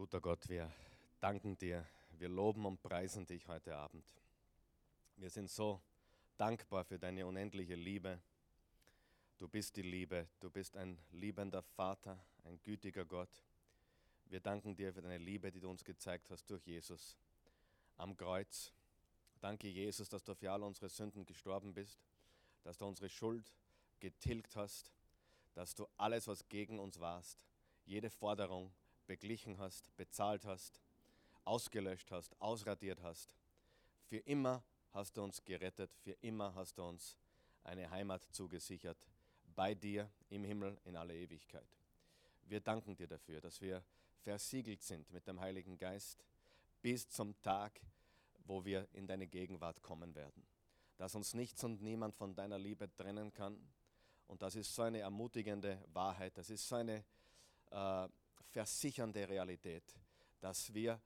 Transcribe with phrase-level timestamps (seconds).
[0.00, 0.72] Guter Gott, wir
[1.20, 4.02] danken dir, wir loben und preisen dich heute Abend.
[5.16, 5.78] Wir sind so
[6.38, 8.18] dankbar für deine unendliche Liebe.
[9.36, 13.44] Du bist die Liebe, du bist ein liebender Vater, ein gütiger Gott.
[14.30, 17.14] Wir danken dir für deine Liebe, die du uns gezeigt hast durch Jesus
[17.98, 18.72] am Kreuz.
[19.42, 22.00] Danke, Jesus, dass du für all unsere Sünden gestorben bist,
[22.62, 23.52] dass du unsere Schuld
[24.00, 24.94] getilgt hast,
[25.52, 27.44] dass du alles, was gegen uns warst,
[27.84, 28.72] jede Forderung
[29.10, 30.80] beglichen hast, bezahlt hast,
[31.44, 33.34] ausgelöscht hast, ausradiert hast.
[34.04, 37.18] Für immer hast du uns gerettet, für immer hast du uns
[37.64, 39.08] eine Heimat zugesichert,
[39.56, 41.66] bei dir im Himmel in aller Ewigkeit.
[42.42, 43.82] Wir danken dir dafür, dass wir
[44.20, 46.24] versiegelt sind mit dem Heiligen Geist
[46.80, 47.80] bis zum Tag,
[48.44, 50.46] wo wir in deine Gegenwart kommen werden.
[50.98, 53.58] Dass uns nichts und niemand von deiner Liebe trennen kann.
[54.28, 57.04] Und das ist so eine ermutigende Wahrheit, das ist so eine
[57.72, 58.08] äh,
[58.50, 59.84] versichernde Realität,
[60.40, 61.00] dass wir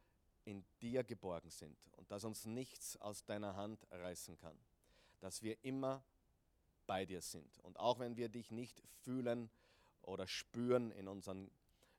[0.45, 4.59] in dir geborgen sind und dass uns nichts aus deiner Hand reißen kann.
[5.21, 6.05] Dass wir immer
[6.87, 7.59] bei dir sind.
[7.61, 9.51] Und auch wenn wir dich nicht fühlen
[10.03, 11.51] oder spüren in, unseren,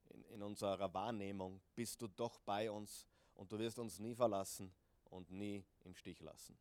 [0.09, 4.71] in, in unserer Wahrnehmung, bist du doch bei uns und du wirst uns nie verlassen
[5.05, 6.57] und nie im Stich lassen.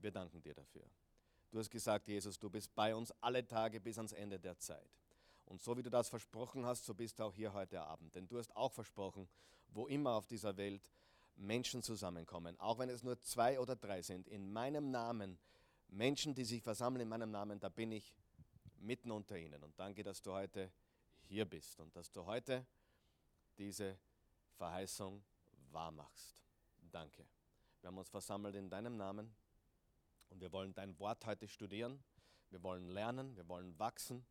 [0.00, 0.84] Wir danken dir dafür.
[1.50, 4.90] Du hast gesagt, Jesus, du bist bei uns alle Tage bis ans Ende der Zeit.
[5.46, 8.14] Und so wie du das versprochen hast, so bist du auch hier heute Abend.
[8.14, 9.28] Denn du hast auch versprochen,
[9.68, 10.82] wo immer auf dieser Welt
[11.36, 15.38] Menschen zusammenkommen, auch wenn es nur zwei oder drei sind, in meinem Namen,
[15.88, 18.14] Menschen, die sich versammeln in meinem Namen, da bin ich
[18.78, 19.62] mitten unter ihnen.
[19.62, 20.70] Und danke, dass du heute
[21.28, 22.66] hier bist und dass du heute
[23.58, 23.98] diese
[24.56, 25.22] Verheißung
[25.70, 26.42] wahrmachst.
[26.90, 27.26] Danke.
[27.80, 29.34] Wir haben uns versammelt in deinem Namen
[30.30, 32.02] und wir wollen dein Wort heute studieren.
[32.50, 34.24] Wir wollen lernen, wir wollen wachsen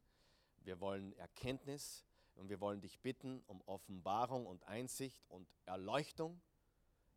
[0.62, 6.42] wir wollen Erkenntnis und wir wollen dich bitten um Offenbarung und Einsicht und Erleuchtung.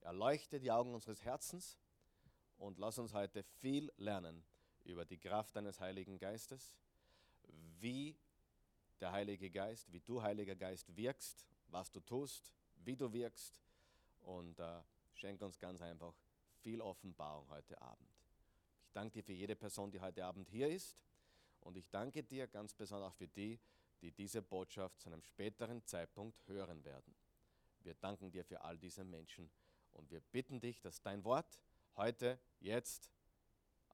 [0.01, 1.79] Erleuchte die Augen unseres Herzens
[2.59, 4.45] und lass uns heute viel lernen
[4.85, 6.75] über die Kraft deines Heiligen Geistes,
[7.81, 8.17] wie
[9.01, 13.61] der Heilige Geist, wie du, Heiliger Geist, wirkst, was du tust, wie du wirkst
[14.21, 14.81] und äh,
[15.15, 16.15] schenk uns ganz einfach
[16.61, 18.09] viel Offenbarung heute Abend.
[18.87, 20.97] Ich danke dir für jede Person, die heute Abend hier ist.
[21.65, 23.59] Und ich danke dir ganz besonders auch für die,
[24.01, 27.15] die diese Botschaft zu einem späteren Zeitpunkt hören werden.
[27.81, 29.51] Wir danken dir für all diese Menschen
[29.93, 31.59] und wir bitten dich, dass dein Wort
[31.97, 33.11] heute, jetzt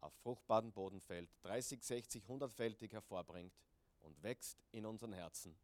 [0.00, 3.52] auf fruchtbaren Boden fällt, 30, 60, 100-fältig hervorbringt
[4.00, 5.56] und wächst in unseren Herzen.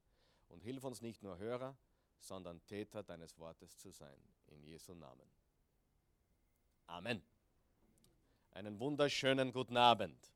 [0.49, 1.77] Und hilf uns nicht nur Hörer,
[2.21, 4.19] sondern Täter deines Wortes zu sein.
[4.49, 5.28] In Jesu Namen.
[6.87, 7.23] Amen.
[8.53, 10.35] Einen wunderschönen guten Abend.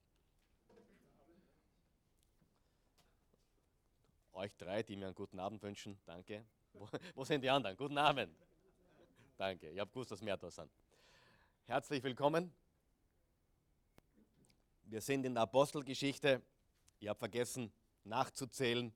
[4.40, 6.00] Euch drei, die mir einen guten Abend wünschen.
[6.06, 6.42] Danke.
[6.72, 7.76] Wo, wo sind die anderen?
[7.76, 8.34] Guten Abend.
[9.36, 9.68] Danke.
[9.68, 10.70] Ich habe gewusst, dass mehr da sind.
[11.66, 12.50] Herzlich willkommen.
[14.84, 16.40] Wir sind in der Apostelgeschichte.
[17.00, 17.70] Ich habe vergessen
[18.04, 18.94] nachzuzählen,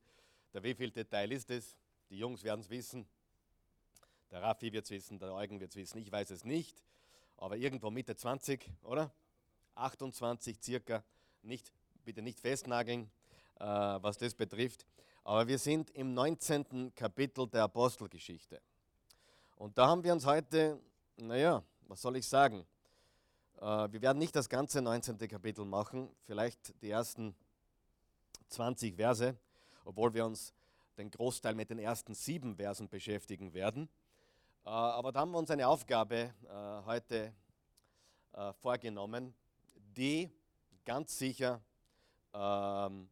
[0.51, 1.77] der wievielte Teil ist es.
[2.09, 3.07] Die Jungs werden es wissen.
[4.31, 5.99] Der Raffi wird es wissen, der Eugen wird es wissen.
[5.99, 6.83] Ich weiß es nicht.
[7.37, 9.13] Aber irgendwo Mitte 20, oder?
[9.75, 11.03] 28 circa.
[11.43, 11.71] Nicht,
[12.03, 13.11] bitte nicht festnageln,
[13.59, 14.87] äh, was das betrifft.
[15.25, 16.93] Aber wir sind im 19.
[16.93, 18.61] Kapitel der Apostelgeschichte.
[19.55, 20.79] Und da haben wir uns heute,
[21.17, 22.63] naja, was soll ich sagen?
[23.59, 25.17] Äh, wir werden nicht das ganze 19.
[25.27, 27.35] Kapitel machen, vielleicht die ersten
[28.49, 29.35] 20 Verse,
[29.83, 30.53] obwohl wir uns
[30.95, 33.89] den Großteil mit den ersten sieben Versen beschäftigen werden.
[34.63, 37.33] Äh, aber da haben wir uns eine Aufgabe äh, heute
[38.61, 39.33] vorgenommen,
[39.95, 40.29] die
[40.83, 41.61] ganz sicher
[42.33, 43.07] ähm,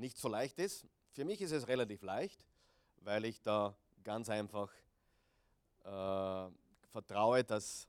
[0.00, 0.86] nicht so leicht ist.
[1.12, 2.44] Für mich ist es relativ leicht,
[3.02, 4.72] weil ich da ganz einfach
[5.84, 6.50] äh,
[6.88, 7.86] vertraue, dass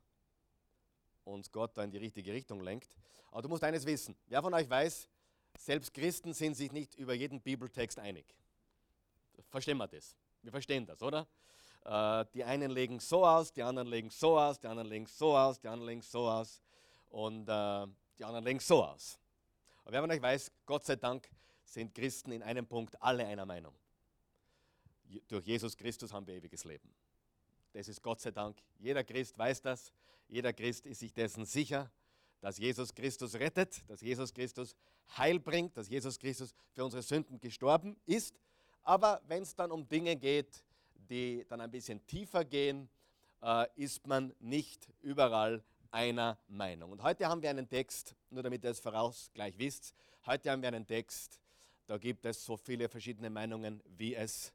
[1.23, 2.95] uns Gott da in die richtige Richtung lenkt.
[3.31, 4.15] Aber du musst eines wissen.
[4.27, 5.07] Wer von euch weiß,
[5.57, 8.25] selbst Christen sind sich nicht über jeden Bibeltext einig.
[9.49, 10.15] Verstehen wir das?
[10.41, 11.27] Wir verstehen das, oder?
[11.85, 15.37] Äh, die einen legen so aus, die anderen legen so aus, die anderen legen so
[15.37, 16.61] aus, die anderen legen so aus
[17.09, 17.87] und äh,
[18.17, 19.17] die anderen legen so aus.
[19.83, 21.29] Aber wer von euch weiß, Gott sei Dank
[21.73, 23.73] sind Christen in einem Punkt alle einer Meinung.
[25.27, 26.93] Durch Jesus Christus haben wir ewiges Leben.
[27.73, 28.57] Das ist Gott sei Dank.
[28.79, 29.93] Jeder Christ weiß das.
[30.27, 31.91] Jeder Christ ist sich dessen sicher,
[32.41, 34.75] dass Jesus Christus rettet, dass Jesus Christus
[35.17, 38.39] Heil bringt, dass Jesus Christus für unsere Sünden gestorben ist.
[38.83, 40.63] Aber wenn es dann um Dinge geht,
[41.09, 42.89] die dann ein bisschen tiefer gehen,
[43.41, 46.91] äh, ist man nicht überall einer Meinung.
[46.91, 49.93] Und heute haben wir einen Text, nur damit ihr es voraus gleich wisst,
[50.25, 51.39] heute haben wir einen Text,
[51.91, 54.53] da gibt es so viele verschiedene Meinungen, wie es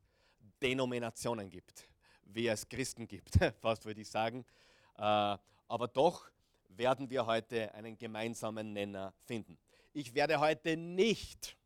[0.63, 1.87] Denominationen gibt,
[2.25, 4.43] wie es Christen gibt, fast würde ich sagen.
[4.97, 5.03] Äh,
[5.69, 6.31] aber doch
[6.71, 9.59] werden wir heute einen gemeinsamen Nenner finden.
[9.93, 11.59] Ich werde heute nicht,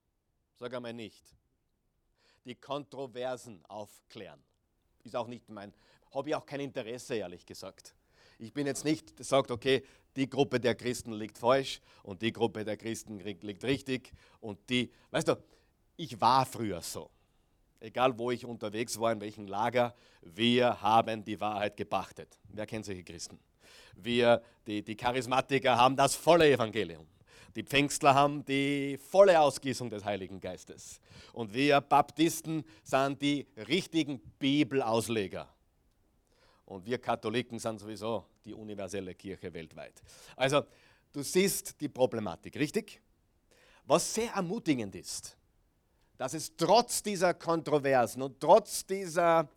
[0.58, 1.37] sag einmal nicht,
[2.44, 4.43] die Kontroversen aufklären.
[5.05, 5.73] Ist auch nicht mein,
[6.12, 7.94] habe ich auch kein Interesse, ehrlich gesagt.
[8.40, 9.84] Ich bin jetzt nicht, sagt, okay,
[10.16, 14.90] die Gruppe der Christen liegt falsch und die Gruppe der Christen liegt richtig und die,
[15.12, 15.37] weißt du,
[16.00, 17.11] ich war früher so.
[17.79, 22.38] Egal wo ich unterwegs war, in welchem Lager, wir haben die Wahrheit gepachtet.
[22.49, 23.38] Wer kennt solche Christen?
[23.94, 27.06] Wir, die, die Charismatiker, haben das volle Evangelium.
[27.55, 31.00] Die Pfingstler haben die volle Ausgießung des Heiligen Geistes.
[31.32, 35.49] Und wir Baptisten sind die richtigen Bibelausleger.
[36.64, 40.00] Und wir Katholiken sind sowieso die universelle Kirche weltweit.
[40.37, 40.62] Also,
[41.12, 43.02] du siehst die Problematik, richtig?
[43.85, 45.37] Was sehr ermutigend ist,
[46.20, 49.49] dass es trotz dieser Kontroversen und trotz dieser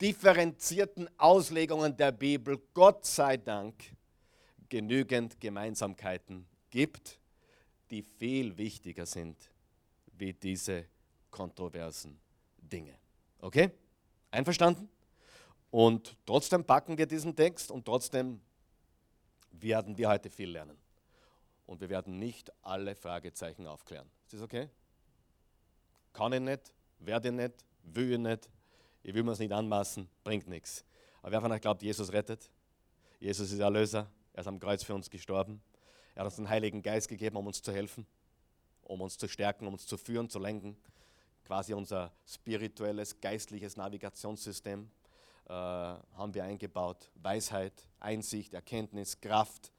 [0.00, 3.74] differenzierten Auslegungen der Bibel, Gott sei Dank,
[4.68, 7.18] genügend Gemeinsamkeiten gibt,
[7.90, 9.36] die viel wichtiger sind
[10.12, 10.86] wie diese
[11.32, 12.20] kontroversen
[12.58, 12.96] Dinge.
[13.40, 13.72] Okay?
[14.30, 14.88] Einverstanden?
[15.72, 18.40] Und trotzdem packen wir diesen Text und trotzdem
[19.50, 20.78] werden wir heute viel lernen.
[21.66, 24.08] Und wir werden nicht alle Fragezeichen aufklären.
[24.26, 24.68] Ist das okay?
[26.14, 28.48] Kann ich nicht, werde ich nicht, will ich nicht,
[29.02, 30.84] ich will mir es nicht anmaßen, bringt nichts.
[31.20, 32.48] Aber wer von euch glaubt, Jesus rettet?
[33.18, 35.60] Jesus ist Erlöser, er ist am Kreuz für uns gestorben.
[36.14, 38.06] Er hat uns den Heiligen Geist gegeben, um uns zu helfen,
[38.82, 40.76] um uns zu stärken, um uns zu führen, zu lenken.
[41.44, 44.88] Quasi unser spirituelles, geistliches Navigationssystem
[45.46, 47.10] äh, haben wir eingebaut.
[47.16, 49.72] Weisheit, Einsicht, Erkenntnis, Kraft.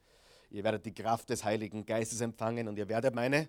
[0.51, 3.47] Ihr werdet die Kraft des Heiligen Geistes empfangen und ihr werdet meine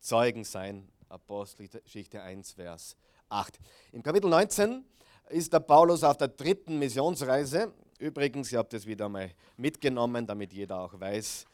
[0.00, 0.88] Zeugen sein.
[1.08, 2.96] Apostelgeschichte 1, Vers
[3.28, 3.58] 8.
[3.92, 4.84] Im Kapitel 19
[5.30, 7.72] ist der Paulus auf der dritten Missionsreise.
[7.98, 11.46] Übrigens, ich habe das wieder mal mitgenommen, damit jeder auch weiß,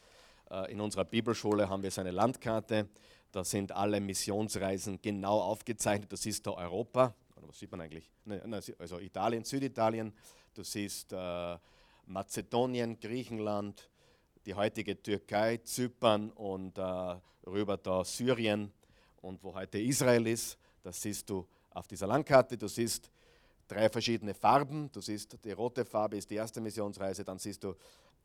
[0.51, 2.89] äh, in unserer Bibelschule haben wir so eine Landkarte.
[3.31, 6.11] Da sind alle Missionsreisen genau aufgezeichnet.
[6.11, 7.13] Das ist da Europa,
[7.47, 8.09] was sieht man eigentlich?
[8.77, 10.13] Also Italien, Süditalien,
[10.53, 11.57] du siehst äh,
[12.05, 13.89] Mazedonien, Griechenland,
[14.45, 17.15] die heutige Türkei, Zypern und äh,
[17.47, 18.71] rüber da Syrien
[19.23, 20.57] und wo heute Israel ist.
[20.83, 22.57] Das siehst du auf dieser Landkarte.
[22.57, 23.09] Du siehst
[23.67, 24.91] drei verschiedene Farben.
[24.91, 27.73] Du siehst, die rote Farbe ist die erste Missionsreise, dann siehst du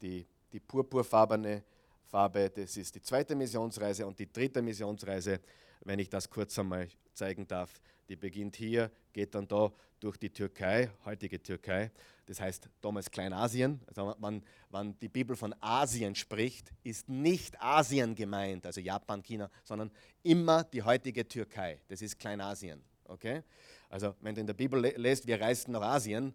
[0.00, 1.62] die, die purpurfarbene
[2.04, 5.40] Farbe, das ist die zweite Missionsreise und die dritte Missionsreise,
[5.84, 10.30] wenn ich das kurz einmal zeigen darf, die beginnt hier, geht dann da durch die
[10.30, 11.90] Türkei, heutige Türkei,
[12.26, 13.80] das heißt damals Kleinasien.
[13.86, 19.50] Also wenn, wenn die Bibel von Asien spricht, ist nicht Asien gemeint, also Japan, China,
[19.64, 19.90] sondern
[20.22, 21.80] immer die heutige Türkei.
[21.88, 22.82] Das ist Kleinasien.
[23.04, 23.42] Okay?
[23.88, 26.34] Also wenn du in der Bibel lest, wir reisten nach Asien,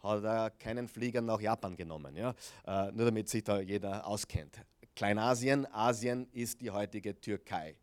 [0.00, 2.16] hat er keinen Flieger nach Japan genommen.
[2.16, 2.34] Ja?
[2.66, 4.60] Äh, nur damit sich da jeder auskennt.
[4.94, 7.76] Kleinasien, Asien ist die heutige Türkei.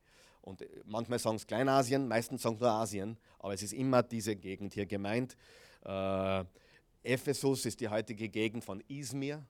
[0.50, 4.02] Und äh, manchmal sagen es Kleinasien, meistens sagen es nur Asien, aber es ist immer
[4.02, 5.38] diese Gegend hier gemeint.
[5.86, 6.44] Äh,
[7.04, 9.46] Ephesus ist die heutige Gegend von Izmir.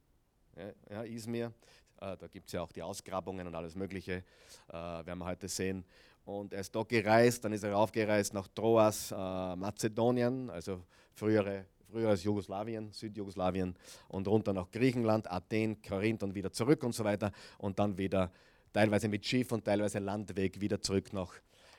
[0.58, 1.54] Ja, ja Izmir.
[2.02, 4.24] Äh, da gibt es ja auch die Ausgrabungen und alles Mögliche,
[4.68, 5.86] äh, werden wir heute sehen.
[6.26, 9.16] Und er ist dort gereist, dann ist er aufgereist nach Troas, äh,
[9.56, 13.76] Mazedonien, also frühere früheres Jugoslawien, Südjugoslawien
[14.10, 18.32] und runter nach Griechenland, Athen, Korinth und wieder zurück und so weiter und dann wieder
[18.74, 21.34] teilweise mit Schiff und teilweise Landweg wieder zurück nach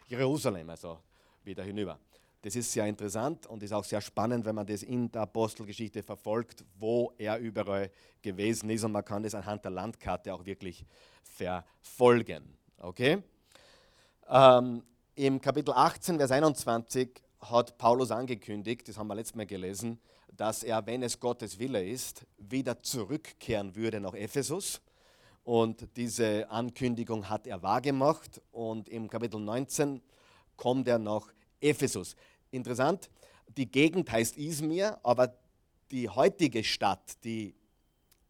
[0.07, 0.99] Jerusalem, also
[1.45, 1.99] wieder hinüber.
[2.43, 6.03] Das ist sehr interessant und ist auch sehr spannend, wenn man das in der Apostelgeschichte
[6.03, 7.91] verfolgt, wo er überall
[8.23, 10.87] gewesen ist und man kann das anhand der Landkarte auch wirklich
[11.23, 12.57] verfolgen.
[12.79, 13.23] Okay?
[14.29, 14.83] Ähm,
[15.17, 20.01] Im Kapitel 18, Vers 21 hat Paulus angekündigt, das haben wir letztes Mal gelesen,
[20.35, 24.81] dass er, wenn es Gottes Wille ist, wieder zurückkehren würde nach Ephesus.
[25.45, 30.01] Und diese Ankündigung hat er wahrgemacht und im Kapitel 19
[30.57, 32.15] kommt er nach Ephesus.
[32.51, 33.11] Interessant,
[33.57, 35.35] die Gegend heißt Izmir, aber
[35.91, 37.55] die heutige Stadt, die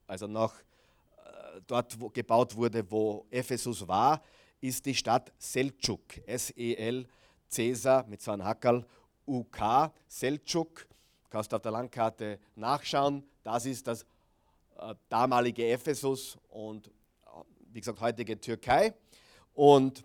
[0.06, 4.22] also noch äh, dort wo gebaut wurde, wo Ephesus war,
[4.60, 6.02] ist die Stadt Seltschuk.
[6.26, 7.06] S-E-L,
[7.48, 8.84] Cäsar mit so einem Hackerl
[9.26, 10.86] UK Seltschuk.
[11.28, 13.24] Kannst du auf der Landkarte nachschauen.
[13.42, 14.02] Das ist das
[14.78, 16.90] äh, damalige Ephesus und
[17.72, 18.94] wie gesagt heutige Türkei.
[19.54, 20.04] Und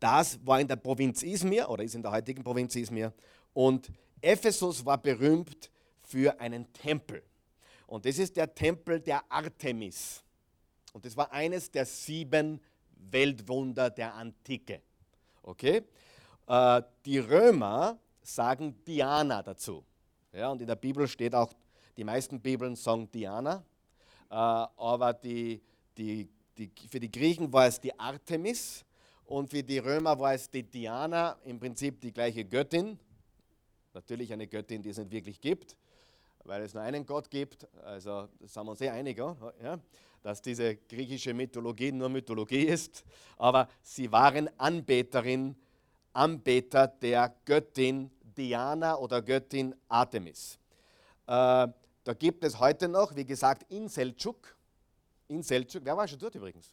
[0.00, 3.12] das war in der Provinz Izmir oder ist in der heutigen Provinz Izmir.
[3.52, 3.90] Und
[4.20, 5.70] Ephesus war berühmt
[6.02, 7.22] für einen Tempel.
[7.86, 10.22] Und das ist der Tempel der Artemis.
[10.92, 12.60] Und das war eines der sieben
[13.10, 14.82] Weltwunder der Antike.
[15.42, 15.82] Okay?
[16.46, 19.84] Äh, die Römer sagen Diana dazu.
[20.32, 21.52] Ja, und in der Bibel steht auch,
[21.96, 23.64] die meisten Bibeln sagen Diana,
[24.30, 25.62] äh, aber die,
[25.96, 28.84] die, die, für die Griechen war es die Artemis
[29.26, 32.98] und für die Römer war es die Diana, im Prinzip die gleiche Göttin.
[33.92, 35.76] Natürlich eine Göttin, die es nicht wirklich gibt,
[36.44, 37.66] weil es nur einen Gott gibt.
[37.84, 39.78] Also das sind wir uns sehr einig, ja,
[40.22, 43.04] dass diese griechische Mythologie nur Mythologie ist.
[43.36, 45.54] Aber sie waren Anbeterin,
[46.12, 50.58] Anbeter der Göttin Diana oder Göttin Artemis.
[51.26, 51.68] Äh,
[52.04, 54.54] da gibt es heute noch, wie gesagt, in Selçuk,
[55.28, 56.72] in Selçuk, wer war schon dort übrigens?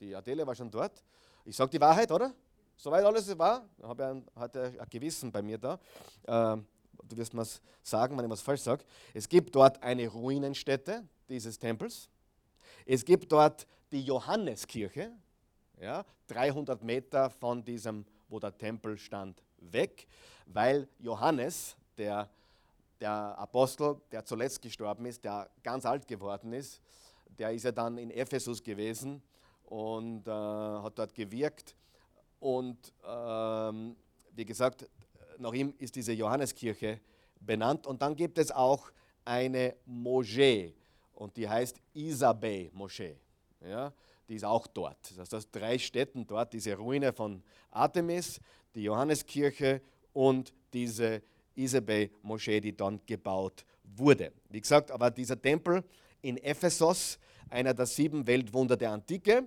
[0.00, 1.02] Die Adele war schon dort.
[1.44, 2.32] Ich sage die Wahrheit, oder?
[2.76, 5.78] Soweit alles war, habe ich ein, heute ein Gewissen bei mir da.
[6.26, 6.66] Ähm,
[7.08, 7.46] du wirst mir
[7.82, 8.84] sagen, wenn ich was falsch sage.
[9.14, 12.08] Es gibt dort eine Ruinenstätte dieses Tempels.
[12.84, 15.12] Es gibt dort die Johanneskirche,
[15.80, 20.06] ja, 300 Meter von diesem, wo der Tempel stand, weg,
[20.46, 22.28] weil Johannes, der,
[23.00, 26.80] der Apostel, der zuletzt gestorben ist, der ganz alt geworden ist,
[27.38, 29.22] der ist ja dann in Ephesus gewesen
[29.64, 31.74] und äh, hat dort gewirkt.
[32.40, 33.96] Und ähm,
[34.34, 34.88] wie gesagt,
[35.38, 37.00] nach ihm ist diese Johanneskirche
[37.40, 37.86] benannt.
[37.86, 38.90] Und dann gibt es auch
[39.24, 40.74] eine Moschee
[41.14, 43.16] und die heißt Isabey Moschee.
[43.60, 43.92] Ja,
[44.28, 45.12] die ist auch dort.
[45.16, 48.40] Das heißt, drei Städten dort, diese Ruine von Artemis,
[48.74, 49.80] die Johanneskirche
[50.12, 51.22] und diese
[51.54, 54.32] Isabey Moschee, die dann gebaut wurde.
[54.50, 55.82] Wie gesagt, aber dieser Tempel
[56.22, 57.18] in Ephesus,
[57.48, 59.44] einer der sieben Weltwunder der Antike,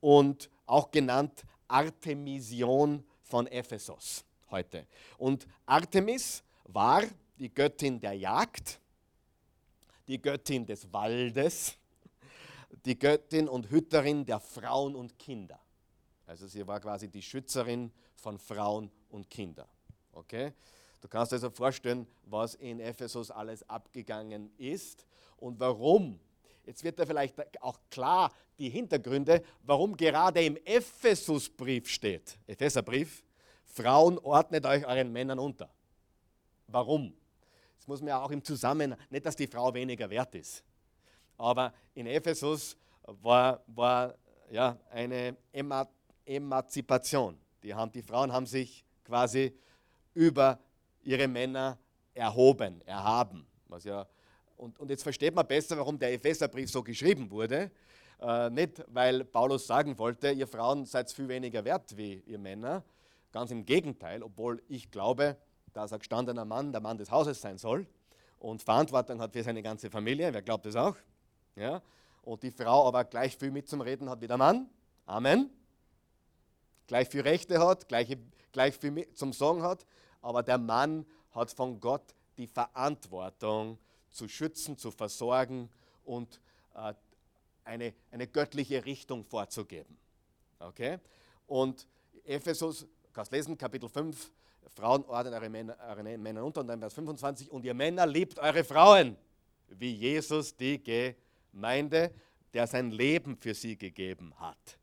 [0.00, 4.86] und auch genannt Artemision von Ephesus heute.
[5.18, 7.02] Und Artemis war
[7.38, 8.80] die Göttin der Jagd,
[10.06, 11.76] die Göttin des Waldes,
[12.84, 15.60] die Göttin und Hütterin der Frauen und Kinder.
[16.26, 19.68] Also sie war quasi die Schützerin von Frauen und Kindern.
[20.12, 20.52] Okay?
[21.06, 26.18] Du kannst dir also vorstellen, was in Ephesus alles abgegangen ist und warum
[26.64, 33.22] Jetzt wird da vielleicht auch klar die Hintergründe, warum gerade im Ephesusbrief steht, Epheserbrief,
[33.66, 35.70] Frauen ordnet euch euren Männern unter.
[36.66, 37.14] Warum?
[37.76, 40.64] Das muss man ja auch im Zusammenhang, nicht, dass die Frau weniger wert ist,
[41.38, 44.16] aber in Ephesus war, war
[44.50, 45.36] ja, eine
[46.24, 47.38] Emanzipation.
[47.62, 49.56] Die, haben, die Frauen haben sich quasi
[50.14, 50.58] über
[51.06, 51.78] ihre Männer
[52.14, 54.06] erhoben, erhaben, was ja
[54.56, 57.70] und, und jetzt versteht man besser, warum der Epheserbrief so geschrieben wurde.
[58.20, 62.82] Äh, nicht, weil Paulus sagen wollte, ihr Frauen seid viel weniger wert wie ihr Männer.
[63.32, 65.36] Ganz im Gegenteil, obwohl ich glaube,
[65.72, 67.86] dass ein gestandener Mann der Mann des Hauses sein soll
[68.38, 70.32] und Verantwortung hat für seine ganze Familie.
[70.32, 70.96] Wer glaubt das auch?
[71.54, 71.82] Ja?
[72.22, 74.70] Und die Frau aber gleich viel mit zum Reden hat wie der Mann.
[75.04, 75.50] Amen.
[76.86, 78.16] Gleich viel Rechte hat, gleich,
[78.52, 79.84] gleich viel zum Sagen hat.
[80.26, 82.02] Aber der Mann hat von Gott
[82.36, 83.78] die Verantwortung
[84.10, 85.70] zu schützen, zu versorgen
[86.04, 86.40] und
[86.74, 86.94] äh,
[87.62, 89.96] eine, eine göttliche Richtung vorzugeben.
[90.58, 90.98] Okay?
[91.46, 91.86] Und
[92.24, 94.32] Ephesus, kannst lesen, Kapitel 5,
[94.74, 98.40] Frauen ordnen eure Männer, eure Männer unter und dann Vers 25, und ihr Männer liebt
[98.40, 99.16] eure Frauen,
[99.68, 100.82] wie Jesus die
[101.52, 102.12] Gemeinde,
[102.52, 104.76] der sein Leben für sie gegeben hat.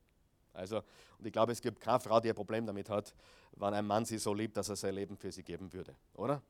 [0.53, 0.77] Also,
[1.19, 3.13] und ich glaube, es gibt keine Frau, die ein Problem damit hat,
[3.55, 6.41] wenn ein Mann sie so liebt, dass er sein Leben für sie geben würde, oder?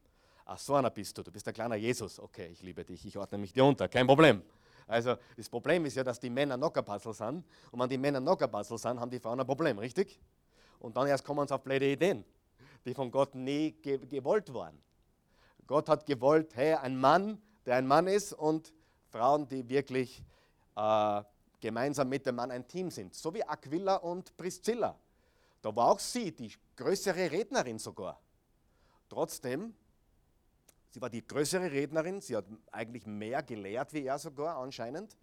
[0.45, 2.19] Ach, so einer bist du, du bist ein kleiner Jesus.
[2.19, 4.41] Okay, ich liebe dich, ich ordne mich dir unter, kein Problem.
[4.87, 7.45] Also das Problem ist ja, dass die Männer Nockerpuzzle sind.
[7.71, 10.19] Und wenn die Männer Nockerpuzzle sind, haben die Frauen ein Problem, richtig?
[10.79, 12.25] Und dann erst kommen sie auf blöde Ideen,
[12.85, 14.77] die von Gott nie ge gewollt waren.
[15.65, 18.73] Gott hat gewollt, hey, ein Mann, der ein Mann ist und
[19.09, 20.21] Frauen, die wirklich
[20.75, 21.23] äh,
[21.61, 23.13] gemeinsam mit dem Mann ein Team sind.
[23.13, 24.97] So wie Aquila und Priscilla.
[25.63, 28.21] Da war auch sie die größere Rednerin sogar.
[29.09, 29.73] Trotzdem
[30.93, 35.17] Sie war die größere Rednerin, sie hat eigentlich mehr gelehrt wie er sogar anscheinend.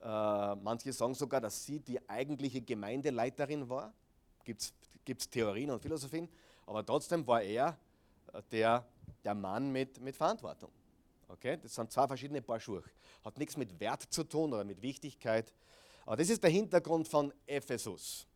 [0.00, 3.94] Äh, manche sagen sogar, dass sie die eigentliche Gemeindeleiterin war.
[4.42, 4.72] Gibt
[5.06, 6.28] es Theorien und Philosophien,
[6.66, 7.78] aber trotzdem war er
[8.32, 8.84] äh, der,
[9.22, 10.72] der Mann mit, mit Verantwortung.
[11.28, 11.56] Okay?
[11.62, 12.82] Das sind zwei verschiedene Paar Schuhe.
[13.24, 15.54] Hat nichts mit Wert zu tun oder mit Wichtigkeit.
[16.04, 18.26] Aber das ist der Hintergrund von Ephesus.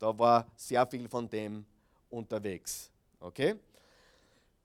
[0.00, 1.64] Da war sehr viel von dem
[2.08, 2.90] unterwegs.
[3.20, 3.54] Okay?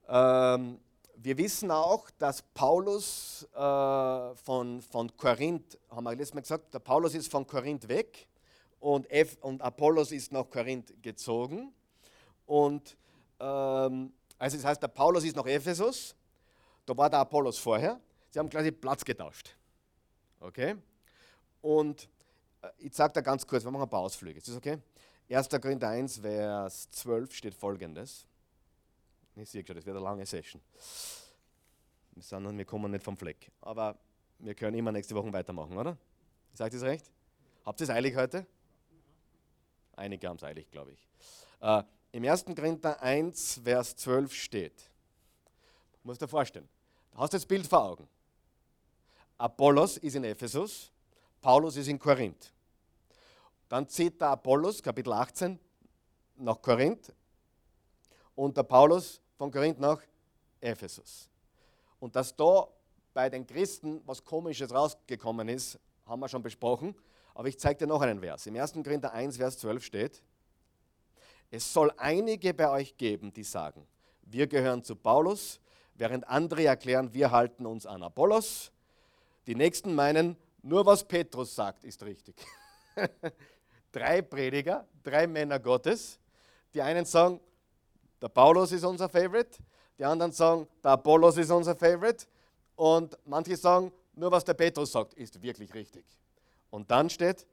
[0.08, 0.80] Ähm,
[1.18, 6.80] wir wissen auch, dass Paulus äh, von, von Korinth, haben wir letztes Mal gesagt, der
[6.80, 8.27] Paulus ist von Korinth weg
[8.80, 11.74] und, F, und Apollos ist nach Korinth gezogen.
[12.46, 12.96] Und
[13.42, 16.15] ähm, also das heißt, der Paulus ist nach Ephesus,
[16.86, 18.00] da war der Apollos vorher.
[18.30, 19.54] Sie haben quasi Platz getauscht.
[20.39, 20.75] Okay?
[21.62, 22.08] Und
[22.62, 24.38] äh, ich sage da ganz kurz, wir machen ein paar Ausflüge.
[24.38, 24.77] Ist das okay?
[25.29, 25.50] 1.
[25.50, 28.27] Korinther 1, Vers 12 steht folgendes.
[29.36, 30.62] Ich sehe schon, das wird eine lange Session.
[32.17, 33.51] sondern wir kommen nicht vom Fleck.
[33.62, 33.98] Aber
[34.39, 35.98] wir können immer nächste Woche weitermachen, oder?
[36.53, 37.12] Sagt ihr es recht?
[37.65, 38.46] Habt ihr es eilig heute?
[39.96, 41.08] Einige haben es eilig, glaube ich.
[41.60, 42.46] Äh, Im 1.
[42.46, 44.89] Korinther 1, Vers 12 steht,
[46.03, 46.70] musst dir vorstellen,
[47.12, 48.08] du hast das Bild vor Augen.
[49.38, 50.91] Apollos ist in Ephesus,
[51.41, 52.53] Paulus ist in Korinth.
[53.69, 55.60] Dann zieht der Apollos, Kapitel 18,
[56.38, 57.13] nach Korinth
[58.36, 60.01] und der Paulus von Korinth nach
[60.60, 61.29] Ephesus.
[62.00, 62.67] Und dass da
[63.13, 66.95] bei den Christen was Komisches rausgekommen ist, haben wir schon besprochen.
[67.34, 68.45] Aber ich zeige dir noch einen Vers.
[68.45, 68.74] Im 1.
[68.74, 70.24] Korinther 1, Vers 12 steht,
[71.50, 73.88] es soll einige bei euch geben, die sagen,
[74.24, 75.60] wir gehören zu Paulus,
[75.93, 78.72] während andere erklären, wir halten uns an Apollos.
[79.48, 82.36] Die nächsten meinen, nur was Petrus sagt, ist richtig.
[83.95, 86.19] drei Prediger, drei Männer Gottes.
[86.73, 87.39] Die einen sagen,
[88.21, 89.57] der Paulus ist unser Favorite,
[89.97, 92.25] die anderen sagen, der Apollos ist unser Favorite
[92.75, 96.05] und manche sagen, nur was der Petrus sagt, ist wirklich richtig.
[96.69, 97.45] Und dann steht,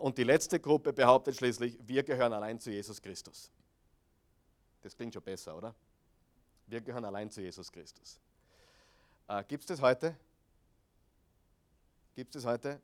[0.00, 3.50] und die letzte Gruppe behauptet schließlich, wir gehören allein zu Jesus Christus.
[4.82, 5.74] Das klingt schon besser, oder?
[6.66, 8.20] Wir gehören allein zu Jesus Christus.
[9.28, 10.16] Äh, Gibt es das heute?
[12.14, 12.80] Gibt es das heute?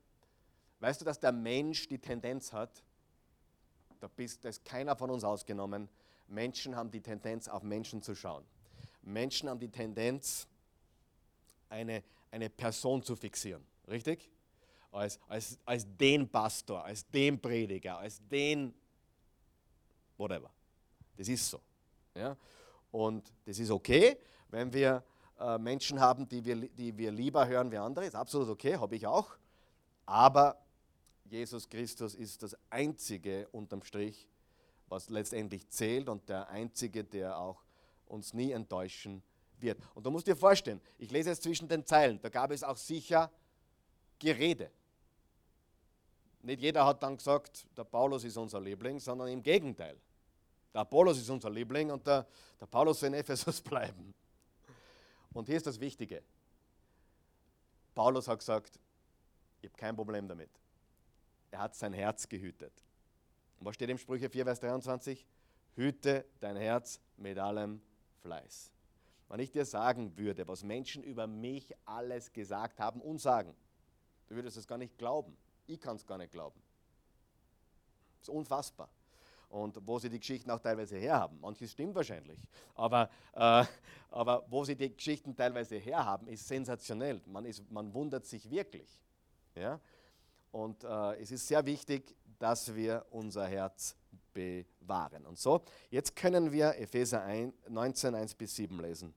[0.82, 2.82] Weißt du, dass der Mensch die Tendenz hat,
[4.00, 5.88] da ist keiner von uns ausgenommen,
[6.26, 8.44] Menschen haben die Tendenz, auf Menschen zu schauen.
[9.02, 10.48] Menschen haben die Tendenz,
[11.68, 13.64] eine, eine Person zu fixieren.
[13.86, 14.28] Richtig?
[14.90, 18.74] Als, als, als den Pastor, als den Prediger, als den
[20.18, 20.50] whatever.
[21.16, 21.60] Das ist so.
[22.16, 22.36] Ja?
[22.90, 25.04] Und das ist okay, wenn wir
[25.38, 28.04] äh, Menschen haben, die wir, die wir lieber hören wie andere.
[28.04, 29.36] Ist absolut okay, habe ich auch.
[30.06, 30.58] Aber
[31.32, 34.28] Jesus Christus ist das Einzige unterm Strich,
[34.88, 37.64] was letztendlich zählt und der Einzige, der auch
[38.04, 39.22] uns nie enttäuschen
[39.58, 39.78] wird.
[39.94, 42.76] Und du musst dir vorstellen, ich lese jetzt zwischen den Zeilen, da gab es auch
[42.76, 43.32] sicher
[44.18, 44.70] Gerede.
[46.42, 49.96] Nicht jeder hat dann gesagt, der Paulus ist unser Liebling, sondern im Gegenteil.
[50.74, 52.26] Der Apollos ist unser Liebling und der,
[52.60, 54.12] der Paulus soll in Ephesus bleiben.
[55.32, 56.22] Und hier ist das Wichtige.
[57.94, 58.78] Paulus hat gesagt,
[59.62, 60.61] ich habe kein Problem damit.
[61.52, 62.72] Er hat sein Herz gehütet.
[63.60, 65.26] Und was steht im Sprüche 4, Vers 23?
[65.76, 67.80] Hüte dein Herz mit allem
[68.22, 68.72] Fleiß.
[69.28, 73.54] Wenn ich dir sagen würde, was Menschen über mich alles gesagt haben und sagen,
[74.28, 75.36] du würdest es gar nicht glauben.
[75.66, 76.60] Ich kann es gar nicht glauben.
[78.18, 78.88] Das ist unfassbar.
[79.48, 81.38] Und wo sie die Geschichten auch teilweise herhaben.
[81.40, 82.40] Manches stimmt wahrscheinlich.
[82.74, 83.64] Aber, äh,
[84.10, 87.20] aber wo sie die Geschichten teilweise herhaben, ist sensationell.
[87.26, 88.88] Man, ist, man wundert sich wirklich.
[89.54, 89.78] Ja?
[90.52, 93.96] Und äh, es ist sehr wichtig, dass wir unser Herz
[94.32, 95.26] bewahren.
[95.26, 99.14] Und so, jetzt können wir Epheser 1, 19, 1 bis 7 lesen.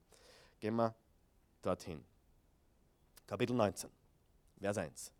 [0.60, 0.96] Gehen wir
[1.62, 2.04] dorthin.
[3.28, 3.90] Kapitel 19,
[4.60, 5.12] Vers 1.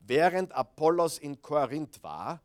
[0.00, 2.40] Während Apollos in Korinth war,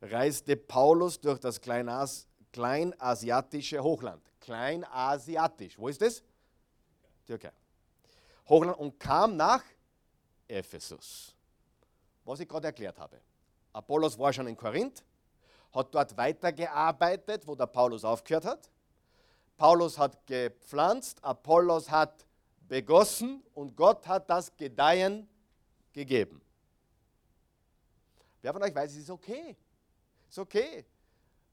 [0.00, 4.22] reiste Paulus durch das Kleinas kleinasiatische Hochland.
[4.40, 5.78] Kleinasiatisch.
[5.78, 6.22] Wo ist das?
[7.26, 7.52] Türkei.
[8.48, 9.64] Hochland und kam nach
[10.48, 11.34] Ephesus.
[12.24, 13.20] Was ich gerade erklärt habe.
[13.72, 15.02] Apollos war schon in Korinth,
[15.72, 18.70] hat dort weitergearbeitet, wo der Paulus aufgehört hat.
[19.56, 22.26] Paulus hat gepflanzt, Apollos hat
[22.68, 25.28] begossen und Gott hat das Gedeihen
[25.92, 26.40] gegeben.
[28.40, 29.56] Wer von euch weiß, es ist okay.
[30.28, 30.84] Es ist okay,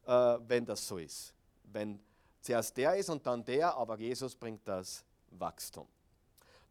[0.06, 1.32] äh, wenn das so ist.
[1.64, 2.00] Wenn
[2.40, 5.86] zuerst der ist und dann der, aber Jesus bringt das Wachstum.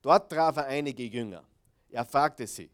[0.02, 1.44] Dort traf er einige Jünger.
[1.90, 2.70] Er fragte sie,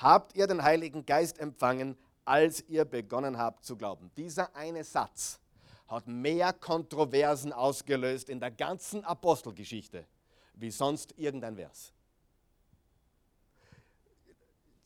[0.00, 4.10] habt ihr den Heiligen Geist empfangen, als ihr begonnen habt zu glauben?
[4.16, 5.40] Dieser eine Satz
[5.86, 10.06] hat mehr Kontroversen ausgelöst in der ganzen Apostelgeschichte
[10.54, 11.92] wie sonst irgendein Vers.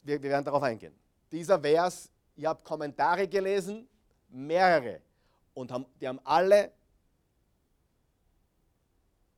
[0.03, 0.94] Wir, wir werden darauf eingehen.
[1.31, 3.88] Dieser Vers, ihr habt Kommentare gelesen,
[4.29, 5.01] mehrere,
[5.55, 6.72] und haben, die haben alle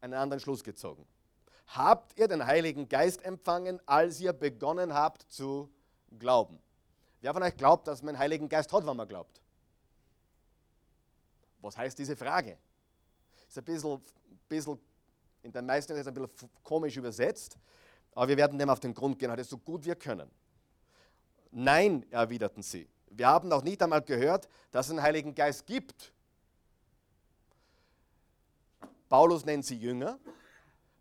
[0.00, 1.06] einen anderen Schluss gezogen.
[1.66, 5.70] Habt ihr den Heiligen Geist empfangen, als ihr begonnen habt zu
[6.18, 6.58] glauben?
[7.20, 9.40] Wer von euch glaubt, dass man den Heiligen Geist hat, wenn man glaubt?
[11.60, 12.58] Was heißt diese Frage?
[13.48, 14.00] Ist ein bisschen,
[14.48, 14.78] bisschen
[15.42, 17.56] in den meisten ist ein bisschen komisch übersetzt,
[18.12, 20.30] aber wir werden dem auf den Grund gehen, heute so gut wir können.
[21.50, 22.88] Nein, erwiderten sie.
[23.10, 26.12] Wir haben noch nicht einmal gehört, dass es einen Heiligen Geist gibt.
[29.08, 30.18] Paulus nennt sie Jünger.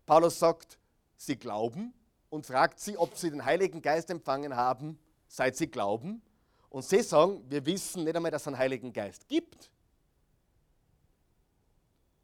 [0.06, 0.78] Paulus sagt,
[1.16, 1.94] sie glauben
[2.30, 6.22] und fragt sie, ob sie den Heiligen Geist empfangen haben, seit sie glauben.
[6.68, 9.70] Und sie sagen, wir wissen nicht einmal, dass es einen Heiligen Geist gibt.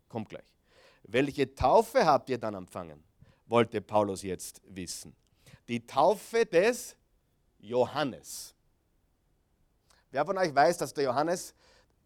[0.08, 0.52] Kommt gleich.
[1.04, 3.02] Welche Taufe habt ihr dann empfangen?
[3.50, 5.14] wollte Paulus jetzt wissen.
[5.68, 6.96] Die Taufe des
[7.58, 8.54] Johannes.
[10.10, 11.54] Wer von euch weiß, dass der Johannes,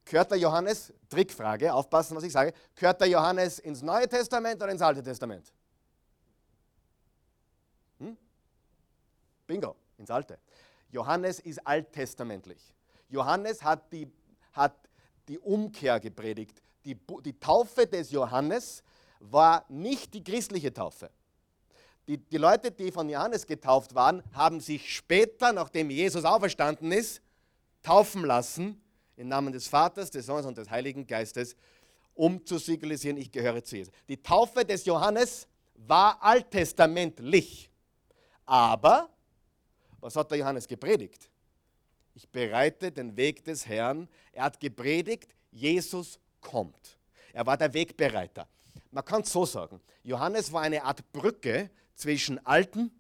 [0.05, 4.73] gehört der Johannes, Trickfrage, aufpassen, was ich sage, gehört der Johannes ins Neue Testament oder
[4.73, 5.53] ins Alte Testament?
[9.47, 10.39] Bingo, ins Alte.
[10.91, 12.75] Johannes ist alttestamentlich.
[13.09, 14.11] Johannes hat die,
[14.53, 14.75] hat
[15.29, 16.63] die Umkehr gepredigt.
[16.85, 18.83] Die, die Taufe des Johannes
[19.21, 21.11] war nicht die christliche Taufe.
[22.07, 27.23] Die, die Leute, die von Johannes getauft waren, haben sich später, nachdem Jesus auferstanden ist,
[27.83, 28.81] taufen lassen
[29.17, 31.57] im Namen des Vaters, des Sohnes und des Heiligen Geistes,
[32.15, 33.93] um zu signalisieren, ich gehöre zu Jesus.
[34.09, 37.71] Die Taufe des Johannes war alttestamentlich.
[38.45, 39.09] Aber,
[40.05, 41.31] was hat der Johannes gepredigt?
[42.15, 44.07] Ich bereite den Weg des Herrn.
[44.33, 46.99] Er hat gepredigt, Jesus kommt.
[47.33, 48.47] Er war der Wegbereiter.
[48.91, 49.81] Man kann es so sagen.
[50.03, 52.91] Johannes war eine Art Brücke zwischen Alten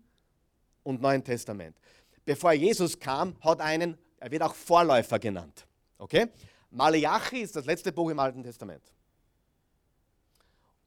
[0.82, 1.76] und Neuen Testament.
[2.24, 5.66] Bevor Jesus kam, hat einen, er wird auch Vorläufer genannt.
[5.98, 6.28] Okay?
[6.70, 8.82] Malachi ist das letzte Buch im Alten Testament.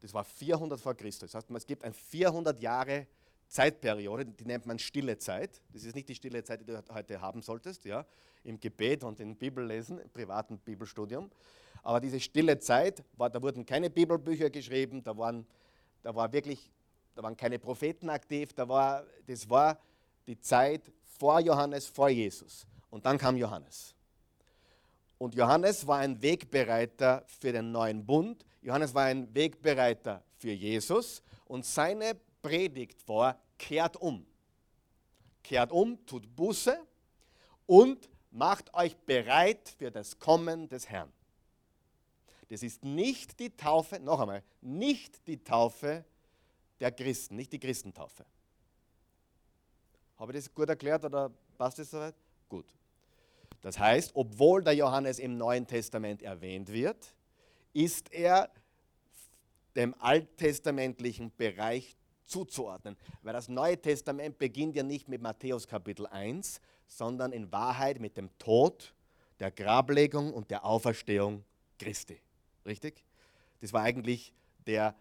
[0.02, 1.32] Das war 400 vor Christus.
[1.32, 3.06] Das heißt, es gibt ein 400 Jahre
[3.48, 5.62] Zeitperiode, die nennt man stille Zeit.
[5.74, 8.06] Das ist nicht die stille Zeit, die du heute haben solltest, ja,
[8.44, 11.30] im Gebet und im Bibellesen, im privaten Bibelstudium.
[11.84, 15.48] Aber diese stille Zeit, war, da wurden keine Bibelbücher geschrieben, da waren,
[16.04, 16.70] da war wirklich,
[17.16, 19.80] da waren keine Propheten aktiv, da war, das war
[20.28, 22.68] die Zeit vor Johannes, vor Jesus.
[22.90, 23.96] Und dann kam Johannes.
[25.18, 28.46] Und Johannes war ein Wegbereiter für den neuen Bund.
[28.62, 31.24] Johannes war ein Wegbereiter für Jesus.
[31.46, 32.16] Und seine
[32.48, 34.26] Predigt war, kehrt um.
[35.44, 36.80] Kehrt um, tut Buße
[37.66, 41.12] und macht euch bereit für das Kommen des Herrn.
[42.48, 46.06] Das ist nicht die Taufe, noch einmal, nicht die Taufe
[46.80, 48.26] der Christen, nicht die Christentaufe.
[50.18, 52.16] Habe ich das gut erklärt oder passt das soweit?
[52.48, 52.74] Gut.
[53.62, 57.14] Das heißt, obwohl der Johannes im Neuen Testament erwähnt wird,
[57.74, 58.50] ist er
[59.76, 62.96] dem alttestamentlichen Bereich zuzuordnen.
[63.24, 68.18] Weil das Neue Testament beginnt ja nicht mit Matthäus Kapitel 1, sondern in Wahrheit mit
[68.18, 68.94] dem Tod,
[69.40, 71.44] der Grablegung und der Auferstehung
[71.80, 72.20] Christi.
[72.66, 73.04] Richtig?
[73.62, 74.34] Das war eigentlich
[74.66, 74.96] der,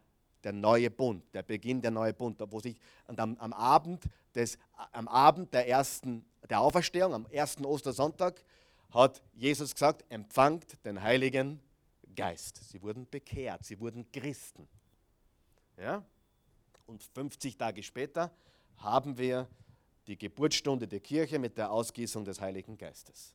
[0.44, 4.58] der neue Bund, der Beginn der neue Bund, wo sich am, am, Abend des,
[4.92, 8.42] am Abend der ersten der Auferstehung, am ersten Ostersonntag,
[8.90, 11.60] hat Jesus gesagt: Empfangt den Heiligen
[12.14, 12.60] Geist.
[12.70, 14.68] Sie wurden bekehrt, sie wurden Christen.
[15.76, 16.04] Ja?
[16.86, 18.30] Und 50 Tage später
[18.78, 19.48] haben wir
[20.06, 23.34] die Geburtsstunde der Kirche mit der Ausgießung des Heiligen Geistes.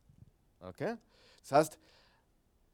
[0.61, 0.95] Okay?
[1.41, 1.79] Das heißt,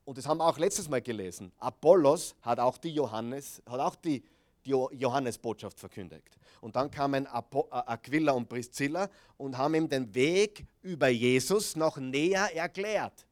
[0.06, 3.96] und das haben wir auch letztes Mal gelesen, Apollos hat auch die Johannes, hat auch
[3.96, 4.24] die,
[4.63, 6.38] Johannesbotschaft verkündigt.
[6.60, 12.54] Und dann kamen Aquila und Priscilla und haben ihm den Weg über Jesus noch näher
[12.54, 13.26] erklärt.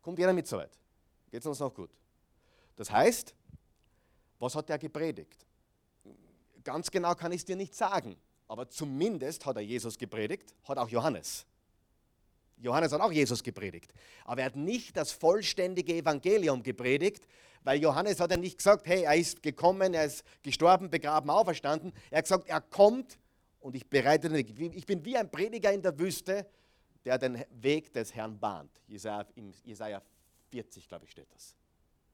[0.00, 0.70] Kommt jeder mit soweit?
[1.30, 1.90] Geht es uns noch gut?
[2.76, 3.34] Das heißt,
[4.40, 5.46] was hat er gepredigt?
[6.64, 8.16] Ganz genau kann ich es dir nicht sagen,
[8.48, 11.46] aber zumindest hat er Jesus gepredigt, hat auch Johannes.
[12.58, 13.92] Johannes hat auch Jesus gepredigt,
[14.24, 17.26] aber er hat nicht das vollständige Evangelium gepredigt,
[17.62, 21.92] weil Johannes hat ja nicht gesagt, hey, er ist gekommen, er ist gestorben, begraben, auferstanden.
[22.10, 23.18] Er hat gesagt, er kommt
[23.60, 24.74] und ich bereite den Weg.
[24.74, 26.46] Ich bin wie ein Prediger in der Wüste,
[27.04, 28.70] der den Weg des Herrn bahnt.
[28.86, 30.02] Jesaja, in Jesaja
[30.50, 31.54] 40, glaube ich, steht das.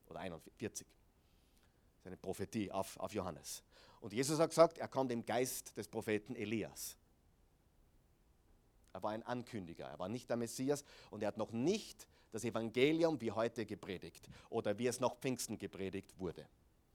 [0.08, 0.86] Oder 41
[2.06, 3.62] eine Prophetie auf, auf Johannes.
[4.00, 6.96] Und Jesus hat gesagt, er kommt im Geist des Propheten Elias.
[8.92, 12.44] Er war ein Ankündiger, er war nicht der Messias und er hat noch nicht das
[12.44, 16.46] Evangelium wie heute gepredigt oder wie es noch Pfingsten gepredigt wurde.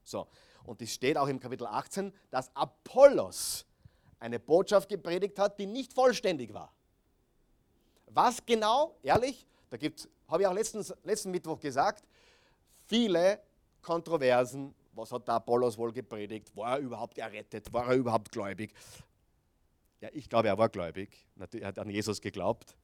[0.03, 0.27] So,
[0.63, 3.65] und es steht auch im Kapitel 18, dass Apollos
[4.19, 6.73] eine Botschaft gepredigt hat, die nicht vollständig war.
[8.07, 12.07] Was genau, ehrlich, da gibt habe ich auch letzten, letzten Mittwoch gesagt,
[12.87, 13.41] viele
[13.81, 16.55] Kontroversen was hat der Apollos wohl gepredigt?
[16.55, 17.71] War er überhaupt errettet?
[17.71, 18.73] War er überhaupt gläubig?
[20.01, 21.27] Ja, ich glaube, er war gläubig.
[21.53, 22.75] Er hat an Jesus geglaubt.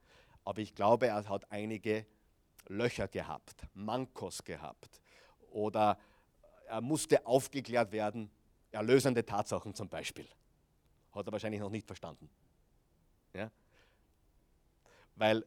[0.44, 2.06] Aber ich glaube, er hat einige
[2.68, 5.02] Löcher gehabt, Mankos gehabt.
[5.52, 5.98] Oder
[6.68, 8.30] er musste aufgeklärt werden,
[8.72, 10.28] erlösende Tatsachen zum Beispiel.
[11.12, 12.30] Hat er wahrscheinlich noch nicht verstanden.
[13.34, 13.52] Ja?
[15.16, 15.46] Weil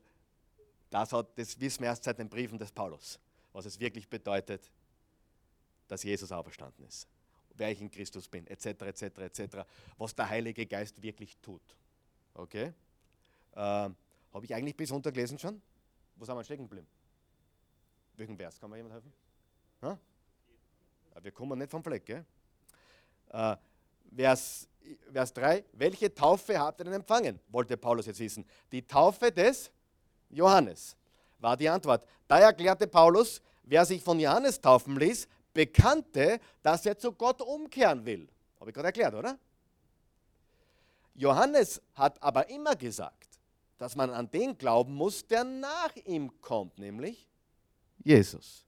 [0.90, 3.20] das, hat, das wissen wir erst seit den Briefen des Paulus,
[3.53, 4.70] was es wirklich bedeutet,
[5.90, 7.09] dass Jesus auferstanden ist,
[7.55, 9.59] wer ich in Christus bin, etc., etc., etc.,
[9.98, 11.62] was der Heilige Geist wirklich tut.
[12.35, 12.72] Okay?
[13.57, 13.96] Ähm,
[14.33, 15.61] Habe ich eigentlich bis untergelesen schon?
[16.16, 16.87] Wo sind wir stecken geblieben?
[18.16, 18.61] Welchen Vers?
[18.61, 19.12] Kann mir jemand helfen?
[19.83, 19.98] Ha?
[21.22, 22.24] Wir kommen nicht vom Fleck, gell?
[23.31, 23.57] Äh,
[24.14, 24.68] Vers,
[25.12, 27.40] Vers 3, welche Taufe habt ihr denn empfangen?
[27.48, 28.44] Wollte Paulus jetzt wissen.
[28.70, 29.70] Die Taufe des
[30.29, 30.96] Johannes
[31.38, 32.07] war die Antwort.
[32.29, 38.05] Da erklärte Paulus, wer sich von Johannes taufen ließ, bekannte, dass er zu Gott umkehren
[38.05, 38.29] will.
[38.59, 39.39] Habe ich gerade erklärt, oder?
[41.15, 43.29] Johannes hat aber immer gesagt,
[43.79, 47.29] dass man an den glauben muss, der nach ihm kommt, nämlich
[47.99, 48.65] Jesus.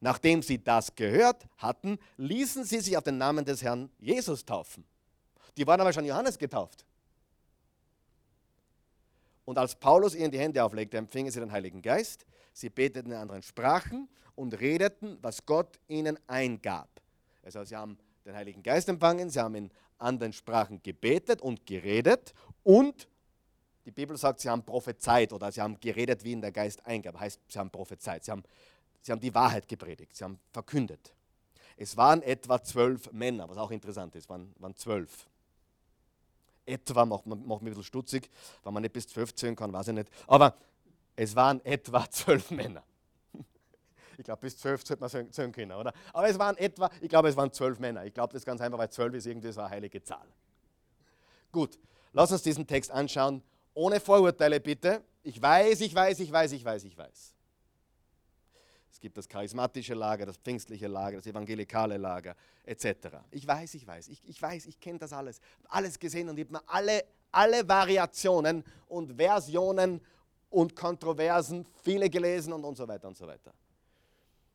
[0.00, 4.84] Nachdem sie das gehört hatten, ließen sie sich auf den Namen des Herrn Jesus taufen.
[5.56, 6.84] Die waren aber schon Johannes getauft.
[9.46, 12.26] Und als Paulus ihnen die Hände auflegte, empfingen sie den Heiligen Geist.
[12.56, 16.88] Sie beteten in anderen Sprachen und redeten, was Gott ihnen eingab.
[17.44, 22.32] Also sie haben den Heiligen Geist empfangen, sie haben in anderen Sprachen gebetet und geredet
[22.62, 23.08] und
[23.84, 27.20] die Bibel sagt, sie haben prophezeit oder sie haben geredet, wie ihnen der Geist eingab.
[27.20, 28.42] Heißt, sie haben prophezeit, sie haben,
[29.02, 31.12] sie haben die Wahrheit gepredigt, sie haben verkündet.
[31.76, 35.28] Es waren etwa zwölf Männer, was auch interessant ist, waren, waren zwölf.
[36.64, 38.30] Etwa macht, macht mich ein bisschen stutzig,
[38.64, 40.08] wenn man nicht bis zwölf zählen kann, weiß ich nicht.
[40.26, 40.56] Aber
[41.16, 42.84] es waren etwa zwölf Männer.
[44.18, 45.92] Ich glaube, bis zwölf sollte man zählen können, oder?
[46.12, 48.04] Aber es waren etwa, ich glaube, es waren zwölf Männer.
[48.04, 50.26] Ich glaube, das ist ganz einfach, weil zwölf ist irgendwie so eine heilige Zahl.
[51.52, 51.78] Gut,
[52.12, 53.42] lass uns diesen Text anschauen.
[53.74, 55.02] Ohne Vorurteile bitte.
[55.22, 57.34] Ich weiß, ich weiß, ich weiß, ich weiß, ich weiß.
[58.90, 63.08] Es gibt das charismatische Lager, das pfingstliche Lager, das evangelikale Lager, etc.
[63.30, 65.40] Ich weiß, ich weiß, ich, ich weiß, ich kenne das alles.
[65.68, 70.00] Alles gesehen und ich habe mir alle, alle Variationen und Versionen
[70.56, 73.52] und Kontroversen, viele gelesen und, und so weiter und so weiter.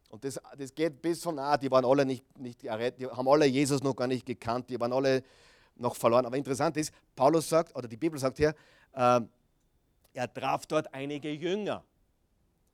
[0.09, 3.45] Und das, das geht bis von, ah, die waren alle nicht, nicht die haben alle
[3.45, 5.23] Jesus noch gar nicht gekannt, die waren alle
[5.75, 6.25] noch verloren.
[6.25, 8.55] Aber interessant ist, Paulus sagt, oder die Bibel sagt hier,
[8.93, 9.21] äh,
[10.13, 11.83] er traf dort einige Jünger.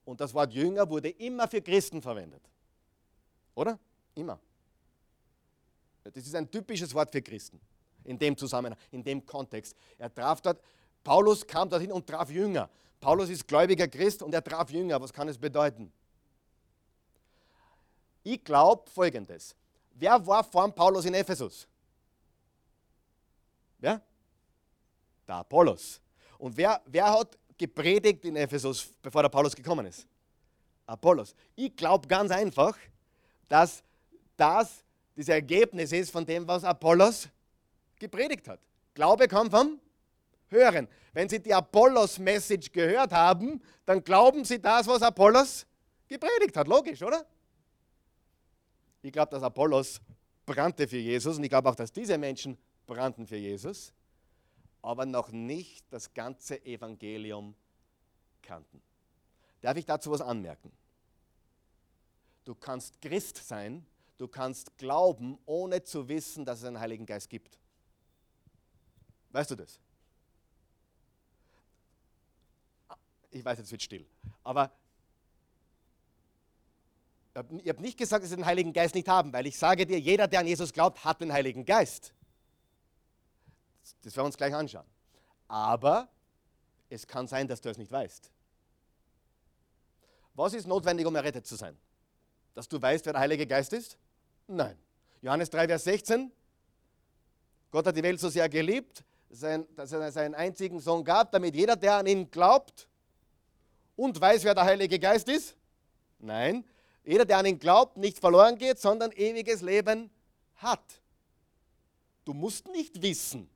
[0.05, 2.41] Und das Wort Jünger wurde immer für Christen verwendet.
[3.55, 3.77] Oder?
[4.15, 4.39] Immer.
[6.01, 7.59] Das ist ein typisches Wort für Christen.
[8.05, 9.75] In dem Zusammenhang, in dem Kontext.
[9.97, 10.61] Er traf dort,
[11.03, 12.69] Paulus kam dorthin und traf Jünger.
[12.99, 14.99] Paulus ist gläubiger Christ und er traf Jünger.
[15.01, 15.91] Was kann es bedeuten?
[18.23, 19.55] Ich glaube folgendes.
[19.93, 21.67] Wer war vor Paulus in Ephesus?
[23.79, 24.01] Wer?
[25.27, 26.01] Der Apollos.
[26.37, 30.05] Und wer, wer hat gepredigt in Ephesus, bevor der Paulus gekommen ist?
[30.85, 31.35] Apollos.
[31.55, 32.77] Ich glaube ganz einfach,
[33.47, 33.83] dass
[34.35, 34.83] das
[35.17, 37.27] das Ergebnis ist von dem, was Apollos
[37.97, 38.59] gepredigt hat.
[38.93, 39.79] Glaube kommt vom
[40.49, 40.87] Hören.
[41.13, 45.65] Wenn Sie die Apollos-Message gehört haben, dann glauben Sie das, was Apollos
[46.07, 46.67] gepredigt hat.
[46.67, 47.25] Logisch, oder?
[49.01, 50.01] Ich glaube, dass Apollos
[50.45, 53.93] brannte für Jesus und ich glaube auch, dass diese Menschen brannten für Jesus,
[54.81, 57.55] aber noch nicht das ganze Evangelium
[58.41, 58.81] kannten.
[59.61, 60.71] Darf ich dazu was anmerken?
[62.45, 63.85] Du kannst Christ sein,
[64.17, 67.59] du kannst glauben, ohne zu wissen, dass es einen Heiligen Geist gibt.
[69.31, 69.79] Weißt du das?
[73.37, 74.05] Ich weiß, jetzt wird still.
[74.43, 74.71] Aber
[77.59, 79.99] ich habe nicht gesagt, dass sie den Heiligen Geist nicht haben, weil ich sage dir,
[79.99, 82.13] jeder, der an Jesus glaubt, hat den Heiligen Geist.
[84.01, 84.87] Das werden wir uns gleich anschauen.
[85.47, 86.09] Aber
[86.89, 88.31] es kann sein, dass du es nicht weißt.
[90.33, 91.77] Was ist notwendig, um errettet zu sein?
[92.55, 93.97] Dass du weißt, wer der Heilige Geist ist?
[94.47, 94.77] Nein.
[95.21, 96.31] Johannes 3, Vers 16.
[97.69, 101.75] Gott hat die Welt so sehr geliebt, dass er seinen einzigen Sohn gab, damit jeder,
[101.75, 102.87] der an ihn glaubt
[103.97, 105.57] und weiß, wer der Heilige Geist ist.
[106.19, 106.63] Nein,
[107.03, 110.09] jeder, der an ihn glaubt, nicht verloren geht, sondern ewiges Leben
[110.55, 111.01] hat.
[112.23, 113.49] Du musst nicht wissen,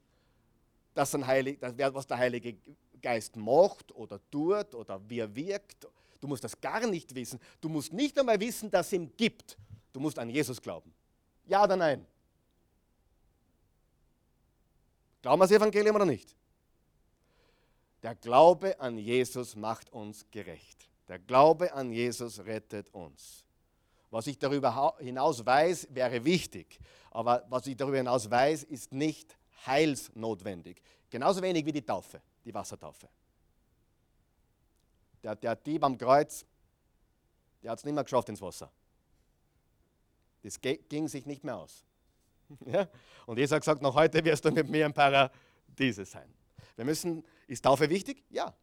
[0.94, 2.58] dass ein Heilig, was der Heilige
[3.02, 5.88] Geist macht oder tut oder wie er wirkt.
[6.20, 7.40] Du musst das gar nicht wissen.
[7.60, 9.58] Du musst nicht einmal wissen, dass es ihn gibt.
[9.92, 10.94] Du musst an Jesus glauben.
[11.46, 12.06] Ja oder nein?
[15.22, 16.36] Glauben wir das Evangelium oder nicht?
[18.04, 20.90] Der Glaube an Jesus macht uns gerecht.
[21.08, 23.44] Der Glaube an Jesus rettet uns.
[24.10, 26.80] Was ich darüber hinaus weiß, wäre wichtig.
[27.12, 30.82] Aber was ich darüber hinaus weiß, ist nicht heilsnotwendig.
[31.10, 33.08] Genauso wenig wie die Taufe, die Wassertaufe.
[35.24, 36.46] Der, der Dieb am Kreuz,
[37.62, 38.72] der hat es nicht mehr geschafft ins Wasser.
[40.42, 41.84] Das ging sich nicht mehr aus.
[42.66, 42.90] Ja?
[43.26, 46.34] Und Jesus hat gesagt, noch heute wirst du mit mir im Paradiese sein.
[46.76, 48.24] Wir müssen, ist Taufe wichtig?
[48.30, 48.54] Ja.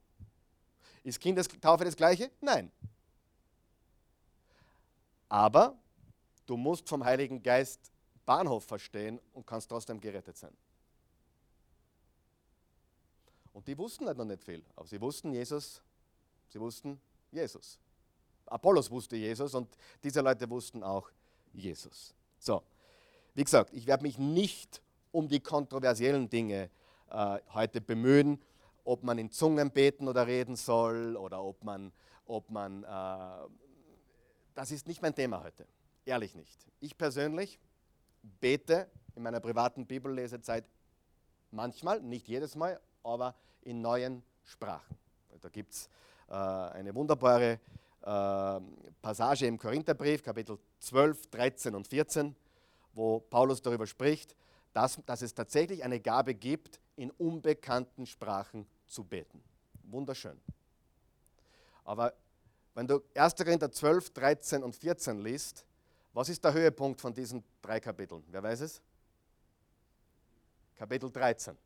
[1.04, 2.30] Ist Kindestaufe das Gleiche?
[2.40, 2.70] Nein.
[5.28, 5.76] Aber
[6.46, 7.92] du musst vom Heiligen Geist
[8.24, 10.54] Bahnhof verstehen und kannst trotzdem gerettet sein.
[13.52, 15.82] Und die wussten halt noch nicht viel, aber sie wussten Jesus,
[16.48, 17.00] sie wussten
[17.32, 17.78] Jesus.
[18.46, 19.68] Apollos wusste Jesus und
[20.02, 21.10] diese Leute wussten auch
[21.52, 22.14] Jesus.
[22.38, 22.62] So,
[23.34, 26.70] Wie gesagt, ich werde mich nicht um die kontroversiellen Dinge
[27.10, 28.40] äh, heute bemühen,
[28.84, 31.92] ob man in Zungen beten oder reden soll oder ob man,
[32.26, 33.48] ob man äh,
[34.58, 35.68] das ist nicht mein Thema heute,
[36.04, 36.66] ehrlich nicht.
[36.80, 37.60] Ich persönlich
[38.40, 40.64] bete in meiner privaten Bibellesezeit
[41.52, 44.98] manchmal, nicht jedes Mal, aber in neuen Sprachen.
[45.40, 45.88] Da gibt es
[46.28, 47.60] äh, eine wunderbare
[48.02, 48.60] äh,
[49.00, 52.34] Passage im Korintherbrief, Kapitel 12, 13 und 14,
[52.94, 54.34] wo Paulus darüber spricht,
[54.72, 59.42] dass, dass es tatsächlich eine Gabe gibt, in unbekannten Sprachen zu beten.
[59.84, 60.38] Wunderschön.
[61.84, 62.12] Aber
[62.74, 63.36] wenn du 1.
[63.36, 65.64] Korinther 12, 13 und 14 liest,
[66.12, 68.24] was ist der Höhepunkt von diesen drei Kapiteln?
[68.28, 68.82] Wer weiß es?
[70.74, 71.56] Kapitel 13.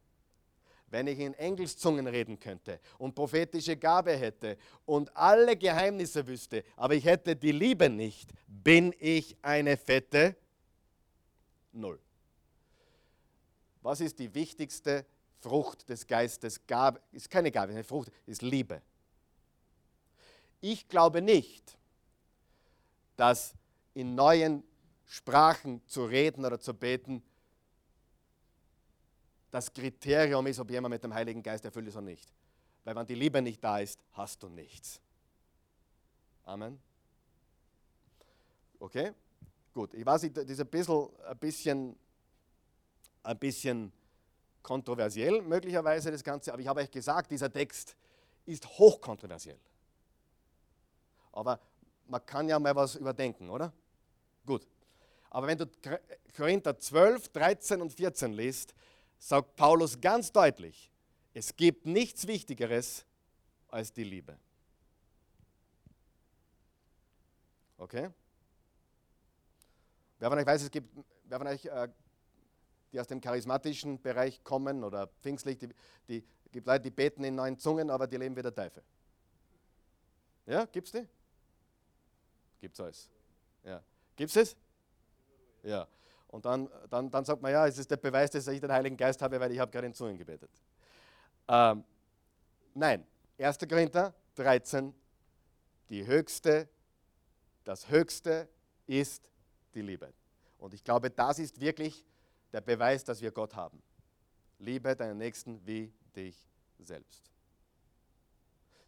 [0.89, 6.95] Wenn ich in Engelszungen reden könnte und prophetische Gabe hätte und alle Geheimnisse wüsste, aber
[6.95, 10.37] ich hätte die Liebe nicht, bin ich eine fette
[11.73, 11.99] Null.
[13.81, 15.07] Was ist die wichtigste
[15.43, 16.65] Frucht des Geistes?
[16.67, 18.81] Gabe, ist keine Gabe, eine Frucht, ist Liebe.
[20.61, 21.77] Ich glaube nicht,
[23.17, 23.55] dass
[23.93, 24.63] in neuen
[25.05, 27.23] Sprachen zu reden oder zu beten
[29.51, 32.33] das Kriterium ist, ob jemand mit dem Heiligen Geist erfüllt ist oder nicht.
[32.85, 35.01] Weil wenn die Liebe nicht da ist, hast du nichts.
[36.45, 36.81] Amen.
[38.79, 39.13] Okay?
[39.75, 39.93] Gut.
[39.95, 41.97] Ich weiß, das ist ein bisschen, ein bisschen,
[43.23, 43.93] ein bisschen
[44.63, 47.97] kontroversiell möglicherweise das Ganze, aber ich habe euch gesagt, dieser Text
[48.47, 49.59] ist hochkontroversiell.
[51.33, 51.61] Aber
[52.07, 53.73] man kann ja mal was überdenken, oder?
[54.45, 54.67] Gut.
[55.31, 55.67] Aber wenn du
[56.37, 58.75] Korinther 12, 13 und 14 liest,
[59.19, 60.91] sagt Paulus ganz deutlich,
[61.33, 63.07] es gibt nichts Wichtigeres
[63.69, 64.37] als die Liebe.
[67.79, 68.11] Okay?
[70.19, 70.89] Wer von euch weiß, es gibt,
[71.25, 71.89] wer von euch, äh,
[72.93, 75.69] die aus dem charismatischen Bereich kommen oder pfingstlich, die,
[76.09, 78.83] die gibt Leute, die beten in neuen Zungen, aber die leben wie der Teufel.
[80.47, 81.07] Ja, gibt's die?
[82.61, 83.09] Gibt's alles.
[83.65, 83.83] Ja.
[84.17, 84.57] Gibt's es?
[85.63, 85.89] Ja.
[86.29, 88.97] Und dann, dann, dann sagt man, ja, es ist der Beweis, dass ich den Heiligen
[88.97, 90.51] Geist habe, weil ich habe gerade in Zungen gebetet.
[91.49, 91.85] Ähm,
[92.75, 93.07] nein,
[93.39, 93.59] 1.
[93.69, 94.95] Korinther 13,
[95.89, 96.69] die höchste,
[97.65, 98.49] das Höchste
[98.87, 99.29] ist
[99.75, 100.13] die Liebe.
[100.59, 102.05] Und ich glaube, das ist wirklich
[102.53, 103.83] der Beweis, dass wir Gott haben.
[104.59, 106.37] Liebe deinen Nächsten wie dich
[106.79, 107.31] selbst.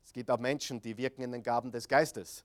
[0.04, 2.44] Es gibt auch Menschen, die wirken in den Gaben des Geistes.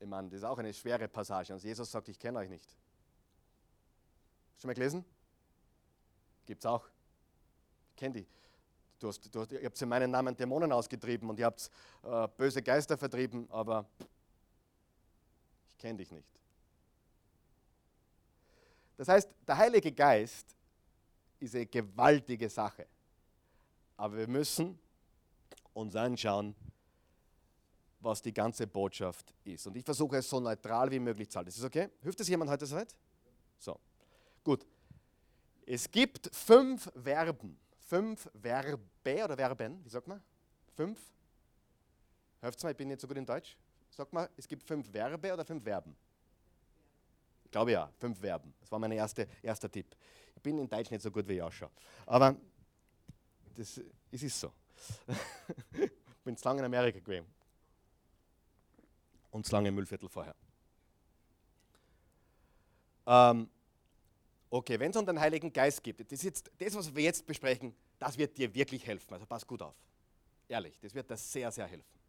[0.00, 1.52] Ich meine, das ist auch eine schwere Passage.
[1.52, 2.76] Und Jesus sagt, ich kenne euch nicht.
[4.58, 5.04] Schon mal gelesen?
[6.46, 6.86] Gibt es auch.
[7.90, 8.26] Ich kenne die.
[8.98, 11.70] Du hast, du hast, ihr habt in meinen Namen Dämonen ausgetrieben und ihr habt
[12.02, 13.86] äh, böse Geister vertrieben, aber
[15.72, 16.28] ich kenne dich nicht.
[18.96, 20.54] Das heißt, der Heilige Geist
[21.40, 22.86] ist eine gewaltige Sache.
[23.96, 24.78] Aber wir müssen
[25.72, 26.54] uns anschauen,
[28.00, 29.66] was die ganze Botschaft ist.
[29.66, 31.48] Und ich versuche es so neutral wie möglich zu halten.
[31.48, 31.88] Ist das okay?
[32.02, 32.94] Hilft das jemand heute soweit?
[33.58, 33.78] So,
[34.42, 34.66] gut.
[35.66, 37.58] Es gibt fünf Verben.
[37.78, 40.22] Fünf Verbe oder Verben, wie sagt man?
[40.74, 41.00] Fünf?
[42.40, 43.56] Hört mal, ich bin nicht so gut in Deutsch.
[43.90, 45.96] Sag mal, es gibt fünf Verbe oder fünf Verben?
[47.54, 48.52] Glaube ja, fünf Verben.
[48.58, 49.86] Das war mein erste, erster Tipp.
[50.34, 51.64] Ich bin in Deutsch nicht so gut wie ich.
[52.04, 52.34] Aber
[53.54, 54.52] das, es ist so.
[55.70, 55.88] ich
[56.24, 57.32] bin zu lange in Amerika gewesen
[59.30, 60.34] und das lange Müllviertel vorher.
[63.06, 63.48] Ähm,
[64.50, 67.72] okay, wenn es um den Heiligen Geist geht, das, jetzt, das, was wir jetzt besprechen,
[68.00, 69.14] das wird dir wirklich helfen.
[69.14, 69.76] Also pass gut auf.
[70.48, 72.00] Ehrlich, das wird dir sehr, sehr helfen.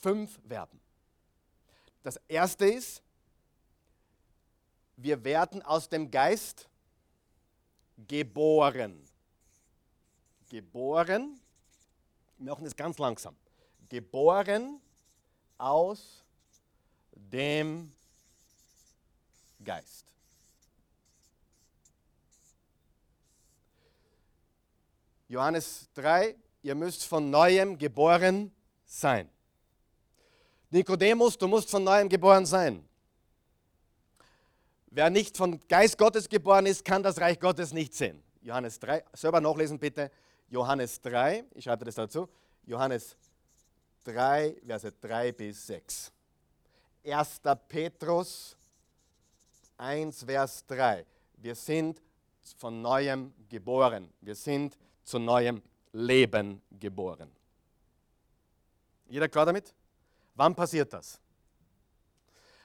[0.00, 0.78] Fünf Verben.
[2.04, 3.02] Das erste ist,
[4.96, 6.68] wir werden aus dem Geist
[8.06, 9.02] geboren.
[10.48, 11.40] Geboren,
[12.38, 13.34] wir machen das ganz langsam.
[13.88, 14.80] Geboren
[15.58, 16.22] aus
[17.14, 17.92] dem
[19.64, 20.06] Geist.
[25.28, 28.52] Johannes 3, ihr müsst von neuem geboren
[28.84, 29.30] sein.
[30.68, 32.86] Nikodemus, du musst von neuem geboren sein.
[34.94, 38.22] Wer nicht von Geist Gottes geboren ist, kann das Reich Gottes nicht sehen.
[38.42, 40.10] Johannes 3, selber nachlesen bitte.
[40.50, 42.28] Johannes 3, ich schreibe das dazu.
[42.66, 43.16] Johannes
[44.04, 46.12] 3, Verse 3 bis 6.
[47.06, 47.40] 1.
[47.68, 48.54] Petrus
[49.78, 51.06] 1, Vers 3.
[51.38, 52.02] Wir sind
[52.58, 54.12] von neuem geboren.
[54.20, 55.62] Wir sind zu neuem
[55.92, 57.30] Leben geboren.
[59.08, 59.72] Jeder klar damit?
[60.34, 61.18] Wann passiert das?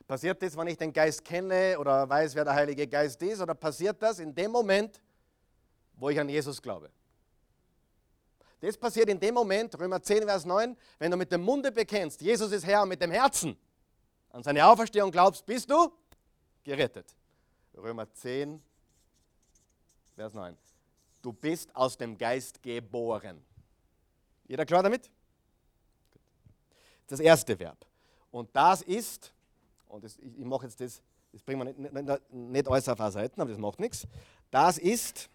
[0.08, 3.42] Passiert das, wenn ich den Geist kenne oder weiß, wer der Heilige Geist ist?
[3.42, 5.02] Oder passiert das in dem Moment,
[5.96, 6.90] wo ich an Jesus glaube?
[8.62, 12.22] Das passiert in dem Moment, Römer 10, Vers 9, wenn du mit dem Munde bekennst,
[12.22, 13.58] Jesus ist Herr und mit dem Herzen
[14.32, 15.92] an seine Auferstehung glaubst, bist du
[16.64, 17.16] gerettet.
[17.76, 18.62] Römer 10,
[20.16, 20.58] Vers 9.
[21.22, 23.44] Du bist aus dem Geist geboren.
[24.48, 25.12] Jeder klar damit?
[27.08, 27.86] Das erste Verb.
[28.32, 29.34] Und das ist,
[29.88, 33.00] und das, ich, ich mache jetzt das, das bringen wir nicht, nicht, nicht alles auf
[33.00, 34.08] eine Seite, aber das macht nichts.
[34.52, 35.30] Das ist,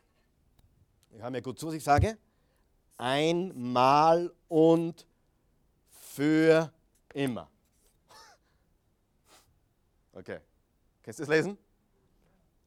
[1.11, 2.17] ich höre mir gut zu, was ich sage,
[2.97, 5.07] einmal und
[5.89, 6.73] für
[7.15, 7.49] immer.
[10.15, 10.41] Okay.
[11.03, 11.59] Kannst du das lesen?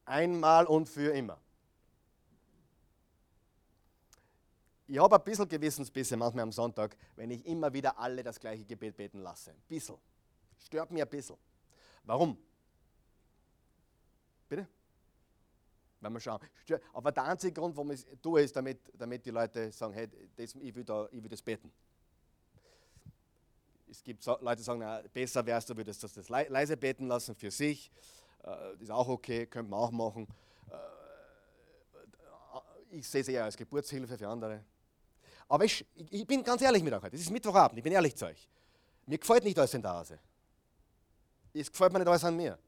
[0.04, 1.40] Einmal und für immer.
[4.88, 8.66] Ich habe ein bisschen Gewissensbisse manchmal am Sonntag, wenn ich immer wieder alle das gleiche
[8.66, 9.52] Gebet beten lasse.
[9.52, 9.96] Ein bisschen.
[10.58, 11.38] Stört mir ein bisschen.
[12.06, 12.38] Warum?
[14.48, 14.68] Bitte?
[16.00, 16.40] Wenn wir schauen.
[16.94, 20.08] Aber der einzige Grund, warum ich es tue, ist, damit, damit die Leute sagen, hey,
[20.36, 21.72] das, ich, will da, ich will das beten.
[23.90, 27.08] Es gibt Leute, die sagen, na, besser wäre es, du würdest das, das leise beten
[27.08, 27.92] lassen für sich.
[28.42, 30.28] Das ist auch okay, könnte man auch machen.
[30.70, 30.76] Äh,
[32.92, 34.64] ich sehe es eher als Geburtshilfe für andere.
[35.48, 37.16] Aber ich, ich bin ganz ehrlich mit euch heute.
[37.16, 38.48] Es ist Mittwochabend, ich bin ehrlich zu euch.
[39.08, 40.20] Mir gefällt nicht alles in der Hase.
[41.62, 42.60] Es gefällt mir nicht alles an mir.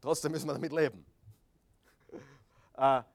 [0.00, 1.04] Trotzdem müssen wir damit leben.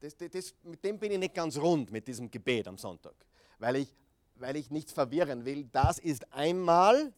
[0.00, 3.14] Das, das, das, mit dem bin ich nicht ganz rund, mit diesem Gebet am Sonntag.
[3.58, 3.94] Weil ich,
[4.34, 5.64] weil ich nichts verwirren will.
[5.72, 7.10] Das ist einmal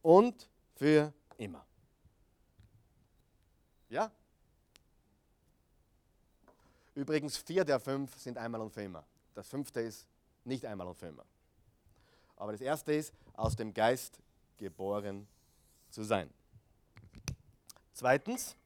[0.00, 1.66] und für immer.
[3.90, 4.10] Ja?
[6.94, 9.04] Übrigens, vier der fünf sind einmal und für immer.
[9.34, 10.06] Das fünfte ist
[10.44, 11.24] nicht einmal und für immer.
[12.36, 14.18] Aber das erste ist, aus dem Geist
[14.56, 15.26] geboren
[15.90, 16.30] zu sein.
[17.92, 18.56] Zweitens,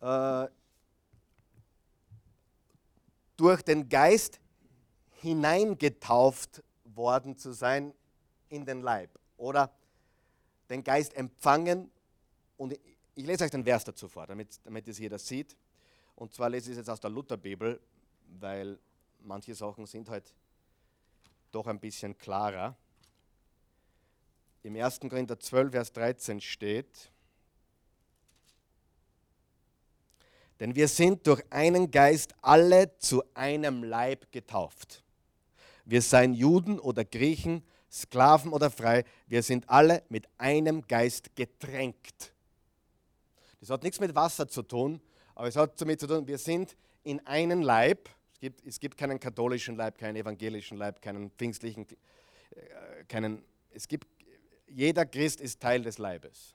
[0.00, 0.48] äh,
[3.36, 4.40] durch den Geist
[5.12, 7.94] hineingetauft worden zu sein
[8.48, 9.10] in den Leib.
[9.36, 9.70] Oder
[10.68, 11.90] den Geist empfangen.
[12.56, 12.72] Und
[13.14, 15.56] ich lese euch den Vers dazu vor, damit, damit es jeder sieht.
[16.16, 17.80] Und zwar lese ich es jetzt aus der Lutherbibel,
[18.38, 18.78] weil
[19.22, 20.34] manche Sachen sind halt
[21.50, 22.76] doch ein bisschen klarer.
[24.62, 25.00] Im 1.
[25.00, 27.10] Korinther 12, Vers 13 steht,
[30.60, 35.02] denn wir sind durch einen Geist alle zu einem Leib getauft.
[35.86, 42.32] Wir seien Juden oder Griechen, Sklaven oder frei, wir sind alle mit einem Geist getränkt.
[43.60, 45.00] Das hat nichts mit Wasser zu tun,
[45.34, 48.08] aber es hat damit zu tun, wir sind in einen Leib.
[48.40, 51.86] Es gibt, es gibt keinen katholischen Leib, keinen evangelischen Leib, keinen pfingstlichen,
[52.52, 53.44] äh, keinen.
[53.70, 54.08] Es gibt,
[54.66, 56.54] jeder Christ ist Teil des Leibes.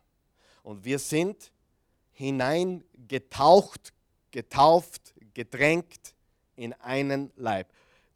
[0.63, 1.51] Und wir sind
[2.13, 3.93] hineingetaucht,
[4.31, 6.15] getauft, gedrängt
[6.55, 7.67] in einen Leib.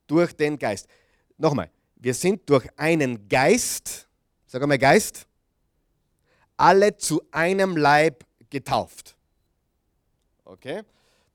[0.07, 0.87] Durch den Geist.
[1.37, 4.07] Nochmal, wir sind durch einen Geist,
[4.47, 5.27] sag einmal Geist,
[6.57, 9.15] alle zu einem Leib getauft.
[10.43, 10.81] Okay?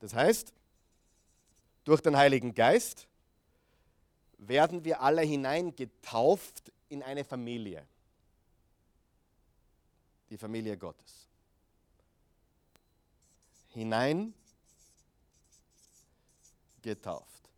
[0.01, 0.51] Das heißt,
[1.85, 3.07] durch den Heiligen Geist
[4.37, 7.85] werden wir alle hineingetauft in eine Familie.
[10.29, 11.27] Die Familie Gottes.
[13.69, 14.33] Hinein
[16.81, 17.49] getauft.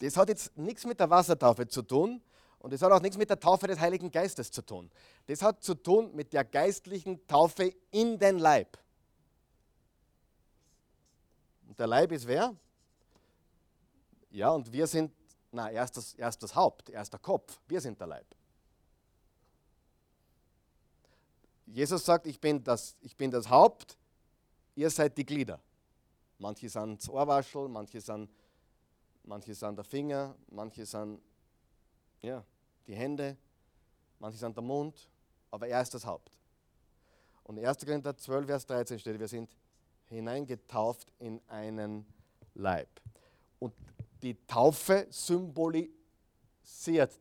[0.00, 2.22] Das hat jetzt nichts mit der Wassertaufe zu tun
[2.58, 4.90] und das hat auch nichts mit der Taufe des Heiligen Geistes zu tun.
[5.26, 8.78] Das hat zu tun mit der geistlichen Taufe in den Leib.
[11.80, 12.54] Der Leib ist wer?
[14.30, 15.10] Ja, und wir sind,
[15.50, 17.58] na, erst das, erst das Haupt, erst der Kopf.
[17.66, 18.26] Wir sind der Leib.
[21.64, 23.96] Jesus sagt, ich bin das, ich bin das Haupt,
[24.74, 25.58] ihr seid die Glieder.
[26.38, 28.30] Manche sind das Ohrwaschel, manche sind,
[29.22, 31.18] manche sind der Finger, manche sind
[32.20, 32.44] ja,
[32.86, 33.38] die Hände,
[34.18, 35.08] manche sind der Mund,
[35.50, 36.36] aber er ist das Haupt.
[37.44, 37.78] Und 1.
[37.86, 39.56] Korinther 12, Vers 13 steht, wir sind
[40.10, 42.04] hineingetauft in einen
[42.54, 42.88] Leib.
[43.58, 43.72] Und
[44.22, 45.92] die Taufe symbolisiert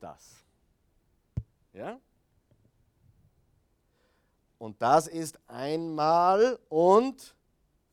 [0.01, 0.43] das.
[1.73, 1.99] Ja?
[4.57, 7.33] Und das ist einmal und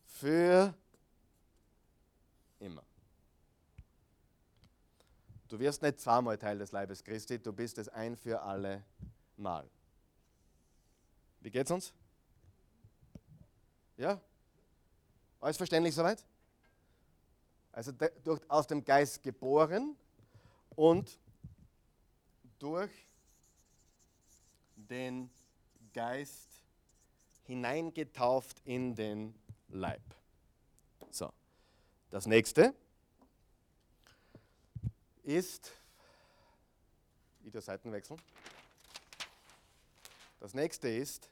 [0.04, 0.74] für
[2.58, 2.82] immer.
[5.48, 8.82] Du wirst nicht zweimal Teil des Leibes Christi, du bist es ein für alle
[9.36, 9.68] Mal.
[11.40, 11.92] Wie geht's uns?
[13.96, 14.20] Ja?
[15.40, 16.24] Alles verständlich soweit?
[17.72, 19.96] Also durch, aus dem Geist geboren
[20.74, 21.18] und
[22.58, 22.90] durch
[24.76, 25.30] den
[25.92, 26.62] Geist
[27.44, 29.34] hineingetauft in den
[29.68, 30.02] Leib.
[31.10, 31.32] So,
[32.10, 32.74] das nächste
[35.22, 35.72] ist,
[37.40, 38.16] wieder Seitenwechsel.
[40.40, 41.28] Das nächste ist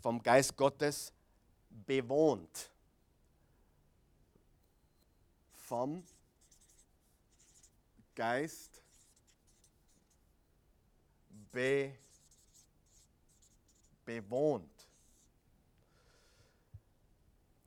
[0.00, 1.12] vom Geist Gottes
[1.86, 2.70] bewohnt.
[5.66, 6.02] Vom
[8.14, 8.82] Geist
[11.52, 11.92] be,
[14.04, 14.70] bewohnt.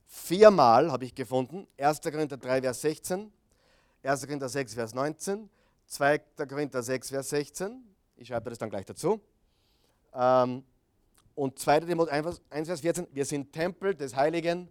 [0.08, 1.68] Viermal habe ich gefunden.
[1.78, 2.02] 1.
[2.02, 3.32] Korinther 3, Vers 16,
[4.04, 4.22] 1.
[4.22, 5.50] Korinther 6, Vers 19,
[5.88, 6.20] 2.
[6.48, 7.84] Korinther 6, Vers 16.
[8.18, 9.22] Ich schreibe das dann gleich dazu.
[10.14, 10.64] Ähm,
[11.36, 11.82] und 2.
[11.82, 13.08] Timotheus 1, Vers 14.
[13.12, 14.70] Wir sind Tempel des Heiligen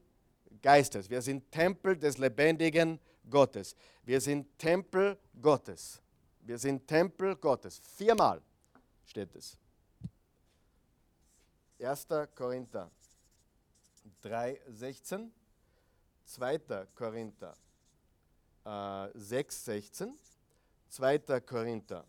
[0.62, 1.08] Geistes.
[1.08, 2.98] Wir sind Tempel des lebendigen
[3.28, 3.74] Gottes.
[4.04, 6.00] Wir sind Tempel Gottes.
[6.40, 7.80] Wir sind Tempel Gottes.
[7.96, 8.42] Viermal
[9.04, 9.56] steht es.
[11.80, 12.06] 1.
[12.34, 12.90] Korinther
[14.22, 15.32] 3, 16.
[16.24, 16.58] 2.
[16.94, 17.56] Korinther
[18.64, 20.18] äh, 6, 16.
[20.88, 21.18] 2.
[21.40, 22.04] Korinther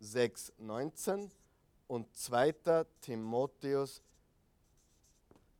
[0.00, 1.30] 6, 19
[1.86, 2.84] und 2.
[3.00, 4.02] Timotheus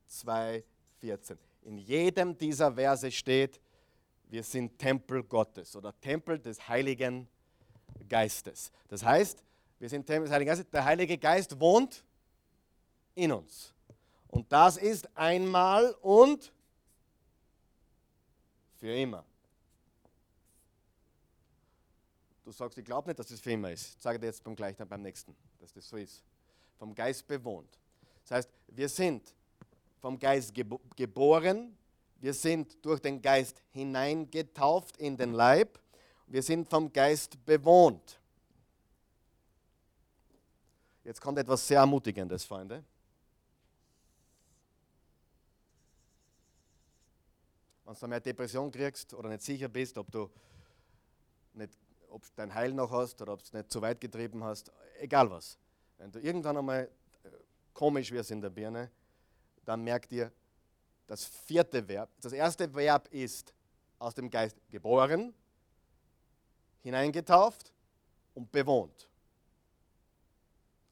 [0.07, 0.63] 2,
[0.99, 1.37] 14.
[1.63, 3.59] In jedem dieser Verse steht,
[4.29, 7.27] wir sind Tempel Gottes oder Tempel des Heiligen
[8.09, 8.71] Geistes.
[8.87, 9.43] Das heißt,
[9.79, 10.69] wir sind Tempel des Heiligen Geistes.
[10.69, 12.03] Der Heilige Geist wohnt
[13.15, 13.73] in uns.
[14.27, 16.51] Und das ist einmal und
[18.75, 19.25] für immer.
[22.43, 23.95] Du sagst, ich glaube nicht, dass das für immer ist.
[23.95, 25.35] Ich sage dir jetzt beim gleichen, beim nächsten,
[25.67, 26.23] dass das so ist.
[26.77, 27.77] Vom Geist bewohnt.
[28.23, 29.35] Das heißt, wir sind
[29.99, 30.53] vom Geist
[30.95, 31.75] geboren,
[32.19, 35.79] wir sind durch den Geist hineingetauft in den Leib,
[36.27, 38.19] wir sind vom Geist bewohnt.
[41.03, 42.83] Jetzt kommt etwas sehr Ermutigendes, Freunde.
[47.85, 50.29] Wenn du mehr Depression kriegst oder nicht sicher bist, ob du
[51.53, 51.73] nicht,
[52.09, 54.71] ob du dein Heil noch hast oder ob du es nicht zu weit getrieben hast,
[54.99, 55.57] egal was.
[55.97, 56.89] Wenn du irgendwann einmal
[57.23, 57.29] äh,
[57.73, 58.91] komisch wirst in der Birne,
[59.65, 60.31] dann merkt ihr,
[61.07, 63.53] das vierte Verb, das erste Verb ist
[63.97, 65.33] aus dem Geist geboren,
[66.83, 67.71] hineingetauft
[68.33, 69.09] und bewohnt.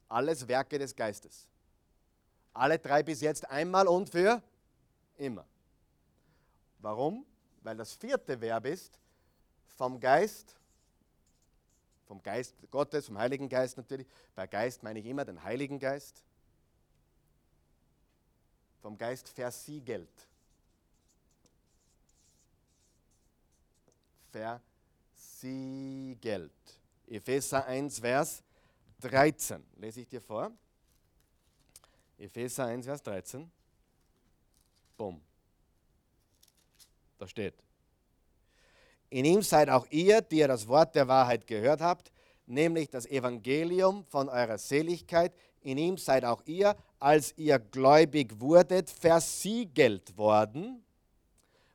[0.08, 1.46] Alles Werke des Geistes.
[2.52, 4.42] Alle drei bis jetzt einmal und für
[5.16, 5.44] immer.
[6.78, 7.26] Warum?
[7.62, 8.98] Weil das vierte Verb ist
[9.76, 10.56] vom Geist,
[12.06, 14.06] vom Geist Gottes, vom Heiligen Geist natürlich.
[14.34, 16.22] Bei Geist meine ich immer den Heiligen Geist.
[18.80, 20.08] Vom Geist versiegelt.
[25.32, 26.52] Versiegelt.
[27.08, 28.42] Epheser 1, Vers
[29.00, 29.64] 13.
[29.76, 30.52] Lese ich dir vor.
[32.18, 33.50] Epheser 1, Vers 13.
[34.96, 35.20] Bumm.
[37.18, 37.65] Da steht.
[39.10, 42.10] In ihm seid auch ihr, die ihr das Wort der Wahrheit gehört habt,
[42.46, 45.32] nämlich das Evangelium von eurer Seligkeit.
[45.60, 50.82] In ihm seid auch ihr, als ihr gläubig wurdet, versiegelt worden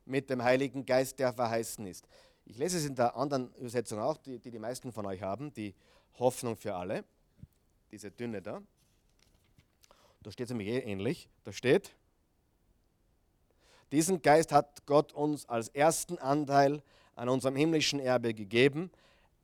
[0.04, 2.06] mit dem Heiligen Geist, der verheißen ist.
[2.44, 5.52] Ich lese es in der anderen Übersetzung auch, die die, die meisten von euch haben,
[5.54, 5.74] die
[6.18, 7.04] Hoffnung für alle,
[7.90, 8.60] diese dünne da.
[10.22, 11.28] Da steht es nämlich eh ähnlich.
[11.44, 11.92] Da steht,
[13.90, 16.82] diesen Geist hat Gott uns als ersten Anteil
[17.16, 18.90] an unserem himmlischen Erbe gegeben.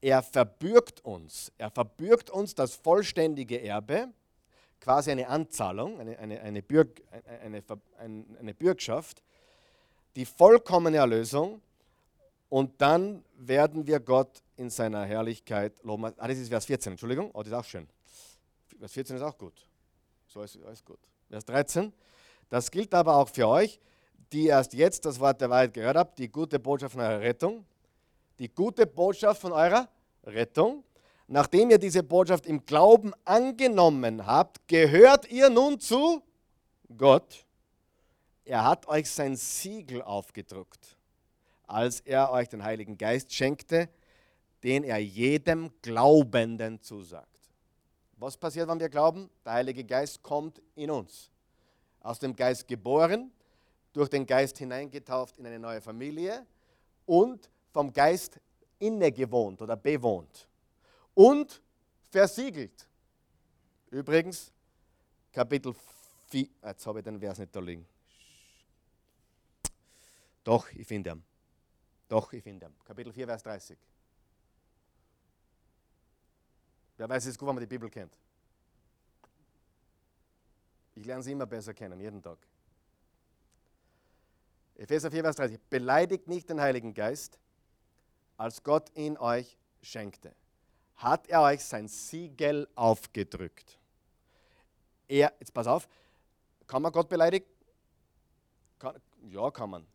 [0.01, 4.09] Er verbürgt uns, er verbürgt uns das vollständige Erbe,
[4.79, 7.01] quasi eine Anzahlung, eine, eine, eine, Bürg,
[7.43, 7.63] eine,
[8.39, 9.21] eine Bürgschaft,
[10.15, 11.61] die vollkommene Erlösung
[12.49, 16.05] und dann werden wir Gott in seiner Herrlichkeit loben.
[16.17, 17.87] Ah, das ist Vers 14, Entschuldigung, oh, das ist auch schön.
[18.79, 19.67] Vers 14 ist auch gut.
[20.27, 20.99] So ist alles gut.
[21.29, 21.93] Vers 13.
[22.49, 23.79] Das gilt aber auch für euch,
[24.31, 27.65] die erst jetzt das Wort der Wahrheit gehört habt, die gute Botschaft von eurer Rettung.
[28.37, 29.89] Die gute Botschaft von eurer
[30.23, 30.83] Rettung.
[31.27, 36.23] Nachdem ihr diese Botschaft im Glauben angenommen habt, gehört ihr nun zu
[36.97, 37.45] Gott.
[38.45, 40.97] Er hat euch sein Siegel aufgedruckt,
[41.67, 43.89] als er euch den Heiligen Geist schenkte,
[44.63, 47.27] den er jedem Glaubenden zusagt.
[48.17, 49.29] Was passiert, wenn wir glauben?
[49.45, 51.29] Der Heilige Geist kommt in uns.
[52.01, 53.31] Aus dem Geist geboren,
[53.93, 56.45] durch den Geist hineingetauft in eine neue Familie
[57.05, 58.39] und vom Geist
[58.77, 60.47] innegewohnt oder bewohnt
[61.13, 61.61] und
[62.09, 62.87] versiegelt.
[63.91, 64.51] Übrigens,
[65.31, 65.73] Kapitel
[66.27, 67.85] 4, jetzt habe ich den Vers nicht da liegen.
[70.43, 71.23] Doch, ich finde ihn.
[72.07, 72.75] Doch, ich finde ihn.
[72.85, 73.77] Kapitel 4, Vers 30.
[76.97, 78.17] Wer weiß, es gut, wenn man die Bibel kennt.
[80.95, 82.37] Ich lerne sie immer besser kennen, jeden Tag.
[84.79, 85.59] Epheser 4, Vers 30.
[85.69, 87.37] Beleidigt nicht den Heiligen Geist,
[88.37, 90.33] als Gott ihn euch schenkte.
[90.95, 93.77] Hat er euch sein Siegel aufgedrückt.
[95.09, 95.89] Er, jetzt pass auf,
[96.65, 97.45] kann man Gott beleidigen?
[98.77, 98.95] Kann,
[99.29, 99.87] ja, kann man.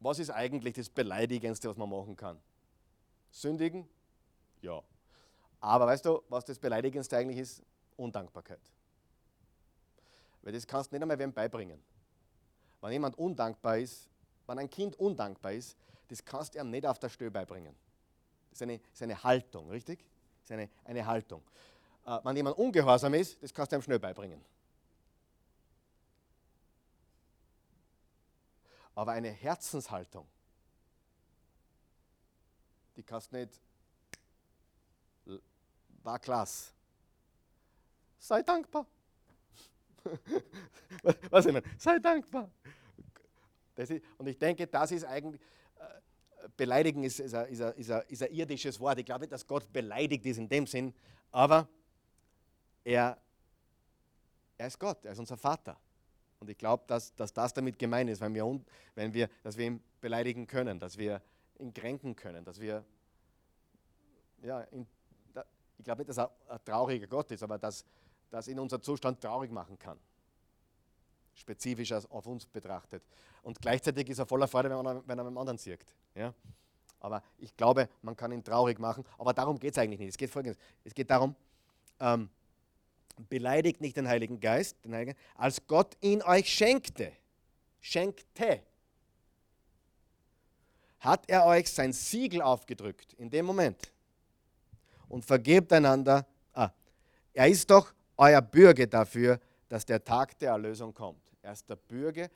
[0.00, 2.38] Was ist eigentlich das Beleidigendste, was man machen kann?
[3.30, 3.88] Sündigen?
[4.60, 4.82] Ja.
[5.60, 7.62] Aber weißt du, was das Beleidigendste eigentlich ist?
[7.96, 8.60] Undankbarkeit.
[10.42, 11.82] Weil das kannst du nicht einmal wem beibringen.
[12.80, 14.08] Wenn jemand undankbar ist,
[14.46, 15.76] wenn ein Kind undankbar ist,
[16.08, 17.74] das kannst du ihm nicht auf der Stelle beibringen.
[18.50, 20.00] Das ist eine, ist eine Haltung, richtig?
[20.42, 21.42] Das ist eine, eine Haltung.
[22.04, 24.44] Äh, wenn jemand ungehorsam ist, das kannst du ihm schnell beibringen.
[28.94, 30.26] Aber eine Herzenshaltung,
[32.96, 33.60] die kannst du nicht,
[36.02, 36.72] war klasse.
[38.18, 38.86] Sei dankbar.
[41.30, 41.62] Was ich?
[41.78, 42.50] Sei dankbar.
[43.76, 45.40] Ist, und ich denke, das ist eigentlich,
[45.78, 48.98] äh, beleidigen ist, ist, ein, ist, ist, ist ein irdisches Wort.
[48.98, 50.92] Ich glaube nicht, dass Gott beleidigt ist in dem Sinn,
[51.30, 51.68] aber
[52.84, 53.16] er,
[54.58, 55.78] er ist Gott, er ist unser Vater.
[56.40, 58.60] Und ich glaube, dass, dass das damit gemeint ist, wenn wir,
[58.94, 61.22] wenn wir, dass wir ihn beleidigen können, dass wir
[61.58, 62.84] ihn kränken können, dass wir,
[64.42, 64.86] ja, in,
[65.34, 65.44] da,
[65.76, 67.84] ich glaube nicht, dass er ein trauriger Gott ist, aber dass,
[68.30, 69.98] dass ihn unser Zustand traurig machen kann.
[71.34, 73.02] Spezifisch auf uns betrachtet.
[73.42, 75.94] Und gleichzeitig ist er voller Freude, wenn er, wenn er mit dem anderen siegt.
[76.14, 76.34] Ja?
[77.00, 79.04] Aber ich glaube, man kann ihn traurig machen.
[79.18, 80.10] Aber darum geht es eigentlich nicht.
[80.10, 81.34] Es geht folgendes: Es geht darum,
[81.98, 82.28] ähm,
[83.28, 87.12] beleidigt nicht den Heiligen Geist, den Heiligen, als Gott ihn euch schenkte,
[87.80, 88.62] schenkte,
[91.00, 93.92] hat er euch sein Siegel aufgedrückt in dem Moment
[95.08, 96.26] und vergebt einander.
[96.52, 96.70] Ah,
[97.32, 101.22] er ist doch euer Bürger dafür, dass der Tag der Erlösung kommt.
[101.42, 102.28] Er ist der Bürger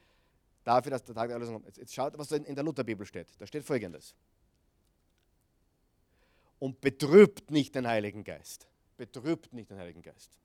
[0.64, 1.66] dafür, dass der Tag der Erlösung kommt.
[1.66, 3.28] Jetzt, jetzt schaut, was in der Lutherbibel steht.
[3.38, 4.14] Da steht folgendes.
[6.58, 8.66] Und betrübt nicht den Heiligen Geist.
[8.96, 10.38] Betrübt nicht den Heiligen Geist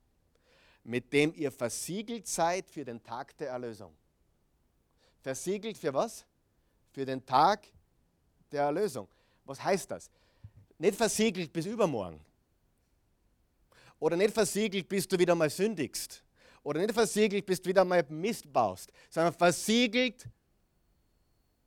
[0.84, 3.94] mit dem ihr versiegelt seid für den Tag der Erlösung.
[5.22, 6.26] Versiegelt für was?
[6.92, 7.68] Für den Tag
[8.52, 9.08] der Erlösung.
[9.46, 10.10] Was heißt das?
[10.78, 12.20] Nicht versiegelt bis übermorgen.
[14.00, 16.24] Oder nicht versiegelt, bis du wieder mal sündigst.
[16.64, 18.92] Oder nicht versiegelt, bis du wieder mal Mist baust.
[19.10, 20.28] Sondern versiegelt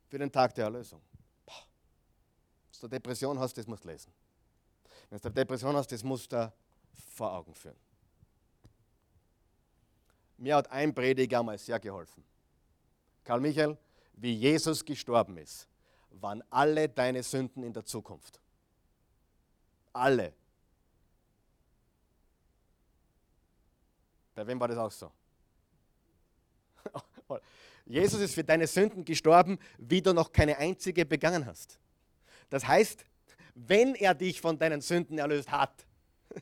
[0.07, 1.01] für den Tag der Erlösung.
[1.47, 4.11] Wenn du Depression hast, das musst du lesen.
[5.09, 6.51] Wenn du Depression hast, das musst du
[7.15, 7.77] vor Augen führen.
[10.37, 12.23] Mir hat ein Prediger einmal sehr geholfen.
[13.23, 13.77] Karl Michael,
[14.13, 15.67] wie Jesus gestorben ist,
[16.09, 18.39] waren alle deine Sünden in der Zukunft.
[19.93, 20.33] Alle.
[24.35, 25.11] Bei wem war das auch so?
[27.85, 31.79] Jesus ist für deine Sünden gestorben, wie du noch keine einzige begangen hast.
[32.49, 33.05] Das heißt,
[33.55, 35.85] wenn er dich von deinen Sünden erlöst hat,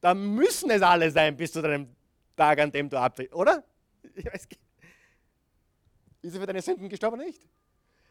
[0.00, 1.88] dann müssen es alle sein bis zu deinem
[2.36, 3.64] Tag, an dem du abtrittst, oder?
[4.02, 4.48] Weiß.
[6.22, 7.42] Ist er für deine Sünden gestorben oder nicht?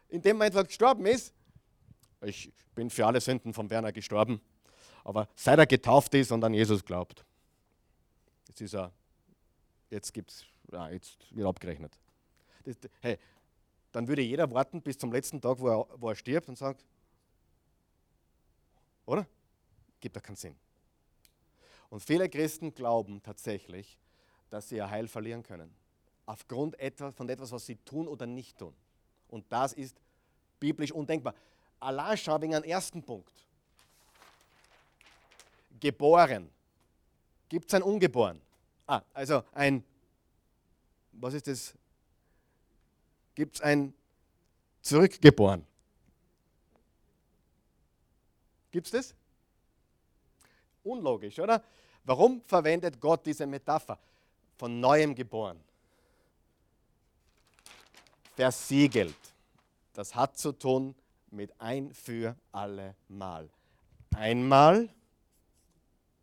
[0.10, 1.34] In dem Moment, wo er gestorben ist,
[2.22, 4.42] ich bin für alle Sünden von Werner gestorben,
[5.04, 7.26] aber seit er getauft ist und an Jesus glaubt,
[8.52, 8.92] jetzt ist er,
[9.90, 11.98] jetzt gibt's, ja, jetzt wird abgerechnet.
[12.66, 13.18] Das, hey,
[13.94, 16.86] dann würde jeder warten bis zum letzten Tag, wo er, wo er stirbt und sagt,
[19.06, 19.26] oder?
[20.02, 20.56] Gibt doch keinen Sinn.
[21.90, 23.98] Und viele Christen glauben tatsächlich,
[24.50, 25.74] dass sie ihr Heil verlieren können.
[26.26, 28.74] Aufgrund etwas, von etwas, was sie tun oder nicht tun.
[29.30, 29.98] Und das ist
[30.60, 31.34] biblisch undenkbar.
[31.80, 33.34] Allah schau wegen einem ersten Punkt.
[35.80, 36.50] Geboren.
[37.52, 38.42] Gibt es ein Ungeboren?
[38.88, 39.84] Ah, also ein,
[41.12, 41.74] was ist das?
[43.36, 43.94] Gibt es ein
[44.82, 45.66] Zurückgeboren?
[48.72, 49.16] Gibt es das?
[50.84, 51.64] Unlogisch, oder?
[52.06, 54.00] Warum verwendet Gott diese Metapher?
[54.62, 55.60] von neuem geboren.
[58.36, 59.16] Versiegelt.
[59.92, 60.94] Das hat zu tun
[61.32, 63.50] mit ein für alle Mal.
[64.14, 64.88] Einmal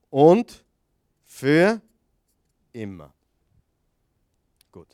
[0.09, 0.65] und
[1.29, 1.81] für
[2.73, 3.13] immer.
[4.73, 4.89] Gut.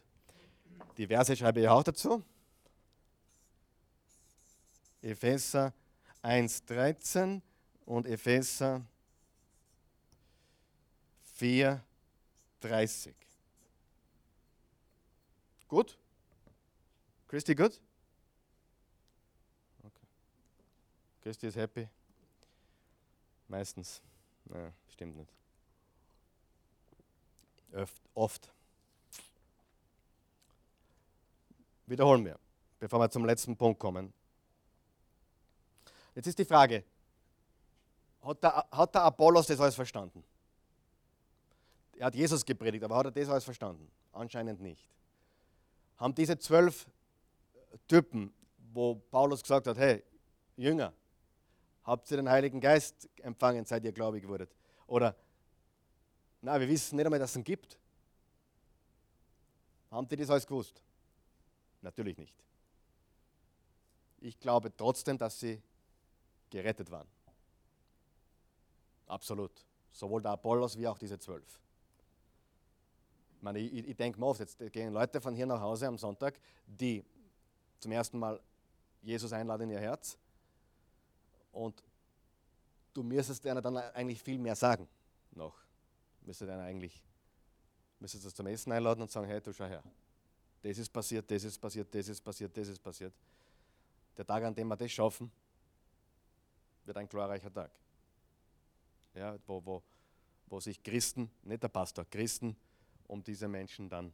[0.98, 2.22] Die Verse schreibe ich auch dazu.
[5.00, 5.72] Epheser
[6.22, 7.40] 1,13
[7.86, 8.84] und Epheser
[11.38, 13.14] 4,30.
[15.68, 15.96] Gut?
[17.28, 17.80] Christy gut?
[19.82, 20.06] Okay.
[21.22, 21.88] Christy ist happy.
[23.48, 24.02] Meistens.
[24.46, 25.43] Naja, stimmt nicht.
[28.14, 28.52] Oft.
[31.86, 32.38] Wiederholen wir,
[32.78, 34.12] bevor wir zum letzten Punkt kommen.
[36.14, 36.84] Jetzt ist die Frage,
[38.22, 40.24] hat der, hat der Apollos das alles verstanden?
[41.96, 43.90] Er hat Jesus gepredigt, aber hat er das alles verstanden?
[44.12, 44.88] Anscheinend nicht.
[45.96, 46.86] Haben diese zwölf
[47.86, 48.32] Typen,
[48.72, 50.02] wo Paulus gesagt hat, hey,
[50.56, 50.92] Jünger,
[51.82, 54.54] habt ihr den Heiligen Geist empfangen, seit ihr gläubig wurdet?
[54.86, 55.14] Oder,
[56.44, 57.78] na, wir wissen nicht einmal, dass es ihn gibt.
[59.90, 60.82] Haben die das alles gewusst?
[61.80, 62.34] Natürlich nicht.
[64.20, 65.62] Ich glaube trotzdem, dass sie
[66.50, 67.08] gerettet waren.
[69.06, 69.52] Absolut.
[69.90, 71.60] Sowohl der Apollos wie auch diese zwölf.
[73.36, 75.96] Ich, meine, ich, ich denke mir oft, jetzt gehen Leute von hier nach Hause am
[75.96, 77.02] Sonntag, die
[77.78, 78.38] zum ersten Mal
[79.00, 80.18] Jesus einladen in ihr Herz
[81.52, 81.82] und
[82.92, 84.86] du müsstest einer dann eigentlich viel mehr sagen
[85.32, 85.63] noch.
[86.24, 87.02] Müsstest einer eigentlich
[88.04, 89.82] müsstest das zum Essen einladen und sagen, hey, du schau her.
[90.62, 93.14] Das ist passiert, das ist passiert, das ist passiert, das ist passiert.
[94.16, 95.30] Der Tag, an dem wir das schaffen,
[96.84, 97.70] wird ein glorreicher Tag.
[99.14, 99.82] Ja, wo, wo,
[100.46, 102.56] wo sich Christen, nicht der Pastor, Christen
[103.06, 104.12] um diese Menschen dann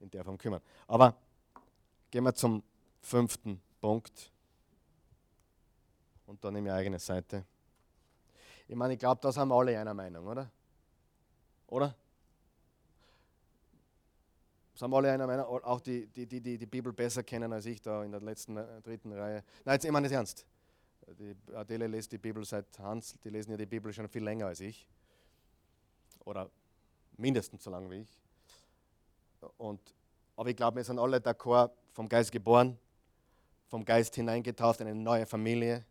[0.00, 0.62] in der Form kümmern.
[0.86, 1.16] Aber
[2.10, 2.62] gehen wir zum
[3.00, 4.32] fünften Punkt.
[6.26, 7.44] Und dann nehme ich eigene Seite.
[8.66, 10.50] Ich meine, ich glaube, das haben alle einer Meinung, oder?
[11.68, 11.94] Oder?
[14.74, 15.46] Sind alle einer Meinung?
[15.46, 18.56] Auch die, die, die, die die Bibel besser kennen als ich da in der letzten,
[18.56, 19.42] äh, dritten Reihe.
[19.64, 20.46] Nein, jetzt, meine es ernst.
[21.18, 24.46] Die Adele liest die Bibel seit Hans, die lesen ja die Bibel schon viel länger
[24.46, 24.86] als ich.
[26.24, 26.50] Oder
[27.16, 28.18] mindestens so lange wie ich.
[29.56, 29.80] Und,
[30.36, 32.78] aber ich glaube, wir sind alle d'accord, vom Geist geboren,
[33.68, 35.84] vom Geist hineingetauft in eine neue Familie,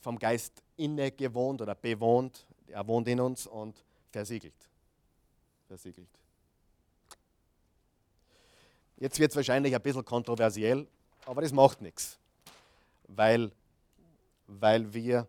[0.00, 2.46] vom Geist inne gewohnt oder bewohnt.
[2.68, 4.54] Er wohnt in uns und versiegelt.
[5.66, 6.08] Versiegelt.
[8.96, 10.86] Jetzt wird es wahrscheinlich ein bisschen kontroversiell,
[11.24, 12.18] aber das macht nichts,
[13.06, 13.52] weil,
[14.46, 15.28] weil wir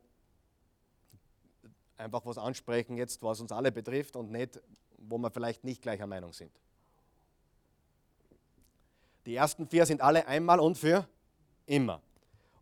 [1.98, 4.60] einfach was ansprechen jetzt, was uns alle betrifft und nicht,
[4.98, 6.52] wo wir vielleicht nicht gleicher Meinung sind.
[9.26, 11.08] Die ersten vier sind alle einmal und für
[11.68, 12.02] immer.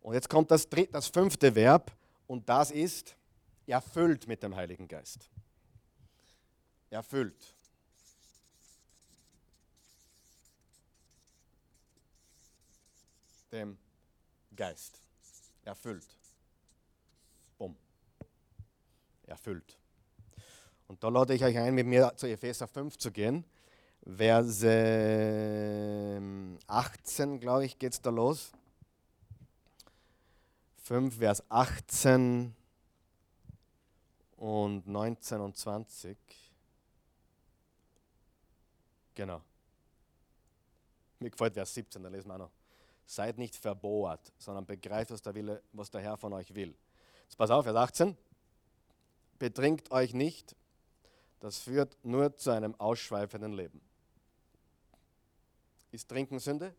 [0.02, 1.92] Und jetzt kommt das, dritte, das fünfte Verb
[2.28, 3.16] und das ist
[3.66, 5.30] erfüllt mit dem Heiligen Geist.
[6.90, 7.54] Erfüllt.
[13.52, 13.78] Dem
[14.56, 15.02] Geist.
[15.64, 16.08] Erfüllt.
[17.58, 17.76] Bumm.
[19.26, 19.78] Erfüllt.
[20.88, 23.44] Und da lade ich euch ein, mit mir zu Epheser 5 zu gehen.
[24.06, 24.66] Verse
[26.68, 28.52] 18, glaube ich, geht es da los.
[30.84, 32.56] 5, Vers 18
[34.38, 36.18] und 19 und 20.
[39.18, 39.42] Genau.
[41.18, 42.52] Mir gefällt Vers 17, da lesen wir auch noch.
[43.08, 46.78] Seid nicht verbohrt, sondern begreift, was der, Wille, was der Herr von euch will.
[47.24, 48.16] Jetzt pass auf, Vers 18.
[49.40, 50.56] Betrinkt euch nicht,
[51.40, 53.82] das führt nur zu einem ausschweifenden Leben.
[55.92, 56.76] Ist Trinken Sünde?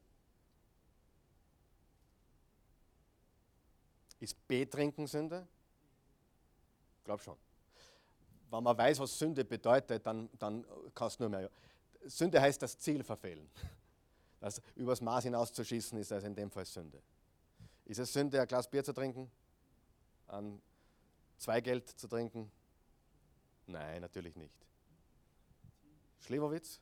[4.20, 5.48] Ist Betrinken Sünde?
[6.98, 7.36] Ich glaube schon.
[8.48, 10.64] Wenn man weiß, was Sünde bedeutet, dann, dann
[10.94, 11.50] kannst du nur mehr.
[12.04, 13.48] Sünde heißt das Ziel verfehlen.
[14.40, 17.02] Das übers Maß hinauszuschießen ist also in dem Fall Sünde.
[17.84, 19.28] Ist es Sünde, ein Glas Bier zu trinken?
[20.28, 20.62] Ein
[21.38, 22.48] Zweigeld zu trinken?
[23.66, 24.54] Nein, natürlich nicht.
[26.20, 26.80] Schliwowitz?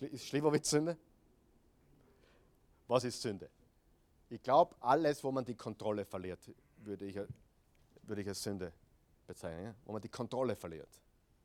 [0.00, 0.96] Ist Schliwowitz Sünde?
[2.88, 3.48] Was ist Sünde?
[4.28, 6.40] Ich glaube, alles, wo man die Kontrolle verliert,
[6.78, 7.18] würde ich,
[8.02, 8.72] würde ich als Sünde
[9.26, 9.64] bezeichnen.
[9.64, 9.74] Ja?
[9.84, 10.88] Wo man die Kontrolle verliert.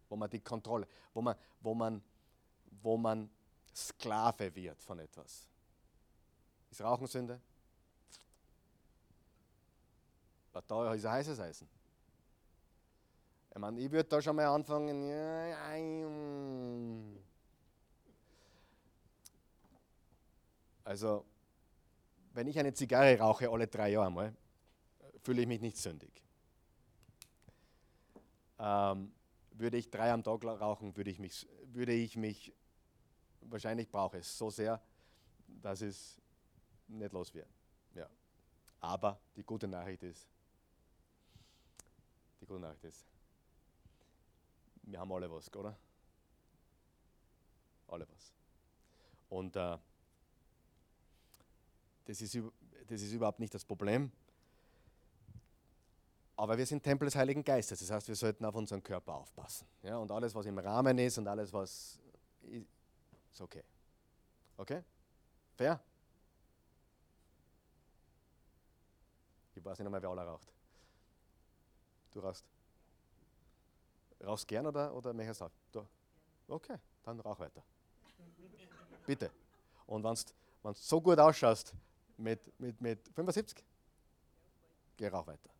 [0.10, 2.01] Wo man die Kontrolle, wo man, wo man,
[2.82, 3.30] wo man
[3.76, 5.47] Sklave wird von etwas.
[6.72, 7.39] Ist Rauchen Sünde?
[10.53, 11.70] Was da ist ein heißes Eisen.
[13.51, 15.01] Ich meine, ich würde da schon mal anfangen.
[20.84, 21.26] Also,
[22.34, 24.36] wenn ich eine Zigarre rauche alle drei Jahre mal,
[25.22, 26.24] fühle ich mich nicht sündig.
[28.60, 29.12] Ähm,
[29.60, 32.53] würde ich drei am Tag rauchen, würde ich mich, würde ich mich
[33.41, 34.82] wahrscheinlich brauche es so sehr,
[35.47, 36.20] dass es
[36.88, 37.47] nicht los wird.
[37.93, 38.10] Ja.
[38.80, 40.28] Aber die gute Nachricht ist,
[42.41, 43.05] die gute Nachricht ist,
[44.84, 45.78] wir haben alle was, oder?
[47.88, 48.34] Alle was.
[49.30, 49.78] Und äh,
[52.05, 52.38] das ist,
[52.88, 54.12] das ist überhaupt nicht das Problem.
[56.38, 57.80] Aber wir sind Tempel des Heiligen Geistes.
[57.80, 59.68] Das heißt, wir sollten auf unseren Körper aufpassen.
[59.82, 59.98] Ja?
[59.98, 62.00] Und alles, was im Rahmen ist und alles, was
[62.44, 63.64] ist okay.
[64.56, 64.84] Okay?
[65.56, 65.80] Fair?
[69.56, 70.48] Ich weiß nicht mehr, wer alle raucht.
[72.12, 72.46] Du rauchst.
[74.24, 75.88] Rauchst gern oder, oder möchtest du du?
[76.48, 77.64] Okay, dann rauch weiter.
[79.06, 79.32] Bitte.
[79.88, 80.16] Und wenn
[80.64, 81.74] du so gut ausschaust
[82.18, 83.64] mit, mit, mit 75,
[84.98, 85.57] geh rauch weiter.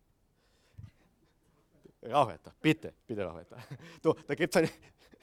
[2.02, 3.56] Rauch weiter, bitte, bitte rauch weiter.
[4.02, 4.70] Du, da gibt es eine.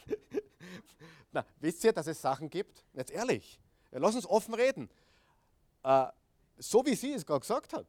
[1.32, 2.84] Na, wisst ihr, dass es Sachen gibt?
[2.94, 3.60] Jetzt ehrlich,
[3.92, 4.90] lass uns offen reden.
[5.84, 6.08] Äh,
[6.58, 7.88] so wie sie es gerade gesagt hat,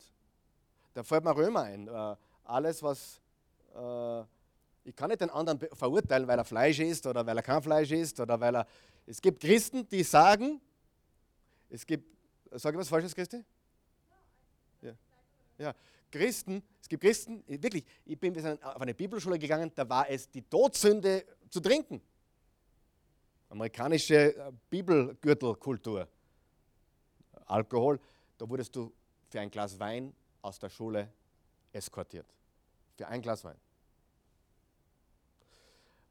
[0.95, 1.89] da fällt mir Römer ein.
[1.89, 3.21] Äh, alles, was.
[3.75, 4.23] Äh,
[4.85, 7.91] ich kann nicht den anderen verurteilen, weil er Fleisch isst oder weil er kein Fleisch
[7.91, 8.67] isst oder weil er.
[9.05, 10.61] Es gibt Christen, die sagen,
[11.71, 12.05] es gibt.
[12.53, 13.45] Sag ich was Falsches, Christi?
[14.81, 14.93] Ja.
[15.59, 15.75] ja.
[16.11, 20.43] Christen, es gibt Christen, wirklich, ich bin auf eine Bibelschule gegangen, da war es die
[20.43, 22.01] Todsünde zu trinken.
[23.49, 26.09] Amerikanische äh, Bibelgürtelkultur.
[27.47, 28.01] Alkohol,
[28.37, 28.93] da wurdest du
[29.29, 31.13] für ein Glas Wein aus der Schule
[31.73, 32.27] eskortiert.
[32.97, 33.57] Für ein Glas Wein.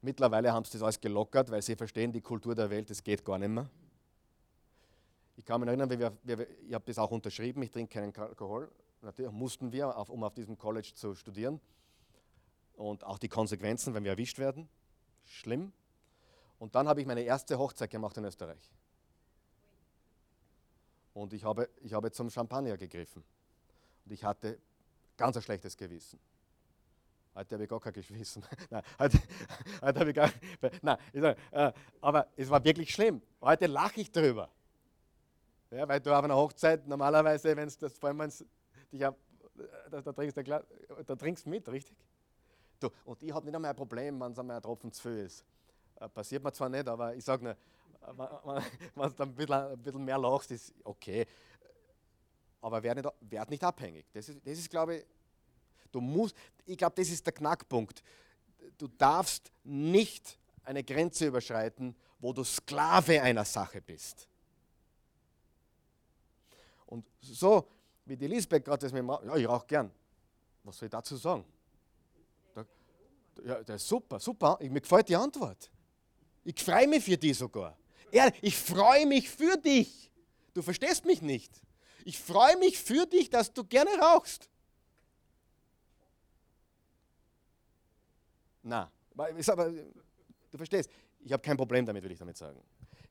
[0.02, 3.26] Mittlerweile haben sie das alles gelockert, weil sie verstehen, die Kultur der Welt, das geht
[3.26, 3.70] gar nicht mehr.
[5.36, 8.72] Ich kann mich erinnern, wir, wir, ich habe das auch unterschrieben, ich trinke keinen Alkohol.
[9.06, 11.62] Natürlich mussten wir, auf, um auf diesem College zu studieren.
[12.76, 14.68] Und auch die Konsequenzen, wenn wir erwischt werden,
[15.26, 15.72] schlimm.
[16.58, 18.74] Und dann habe ich meine erste Hochzeit gemacht in Österreich.
[21.14, 23.24] Und ich habe, ich habe zum Champagner gegriffen.
[24.06, 24.60] Und ich hatte
[25.16, 26.20] ganz ein schlechtes Gewissen.
[27.36, 28.44] Heute habe ich gar kein Gewissen.
[28.72, 29.20] nein, heute,
[29.82, 30.32] heute habe ich gar
[30.82, 33.22] nein, ich sag, äh, aber es war wirklich schlimm.
[33.40, 34.50] Heute lache ich drüber.
[35.70, 38.32] Ja, weil du auf einer Hochzeit normalerweise, wenn es das vor allem
[38.98, 39.18] dich ab,
[39.90, 40.64] da, da, trinkst, da,
[41.06, 41.96] da trinkst mit, richtig?
[42.80, 45.20] Du, und ich habe nicht einmal ein Problem, wenn es einmal ein Tropfen zu viel
[45.20, 45.44] ist.
[46.00, 47.56] Äh, passiert mir zwar nicht, aber ich sage nur,
[48.96, 51.26] wenn du ein bisschen, ein bisschen mehr lachst, ist okay.
[52.62, 54.06] Aber werd nicht, werd nicht abhängig.
[54.14, 55.06] Das ist, das ist glaube ich,
[55.92, 56.36] du musst,
[56.66, 58.04] ich glaube, das ist der Knackpunkt.
[58.78, 64.28] Du darfst nicht eine Grenze überschreiten, wo du Sklave einer Sache bist.
[66.88, 67.68] Und so,
[68.06, 69.92] wie die Lisbeth gerade das mit dem ja, ich rauche gern.
[70.64, 71.44] Was soll ich dazu sagen?
[72.54, 72.66] Da,
[73.44, 74.58] ja, das ist super, super.
[74.62, 75.70] Mir gefällt die Antwort.
[76.44, 77.78] Ich freue mich für dich sogar.
[78.42, 80.12] Ich freue mich für dich.
[80.54, 81.52] Du verstehst mich nicht.
[82.06, 84.50] Ich freue mich für dich, dass du gerne rauchst.
[88.62, 90.90] Na, du verstehst,
[91.20, 92.60] ich habe kein Problem damit, will ich damit sagen.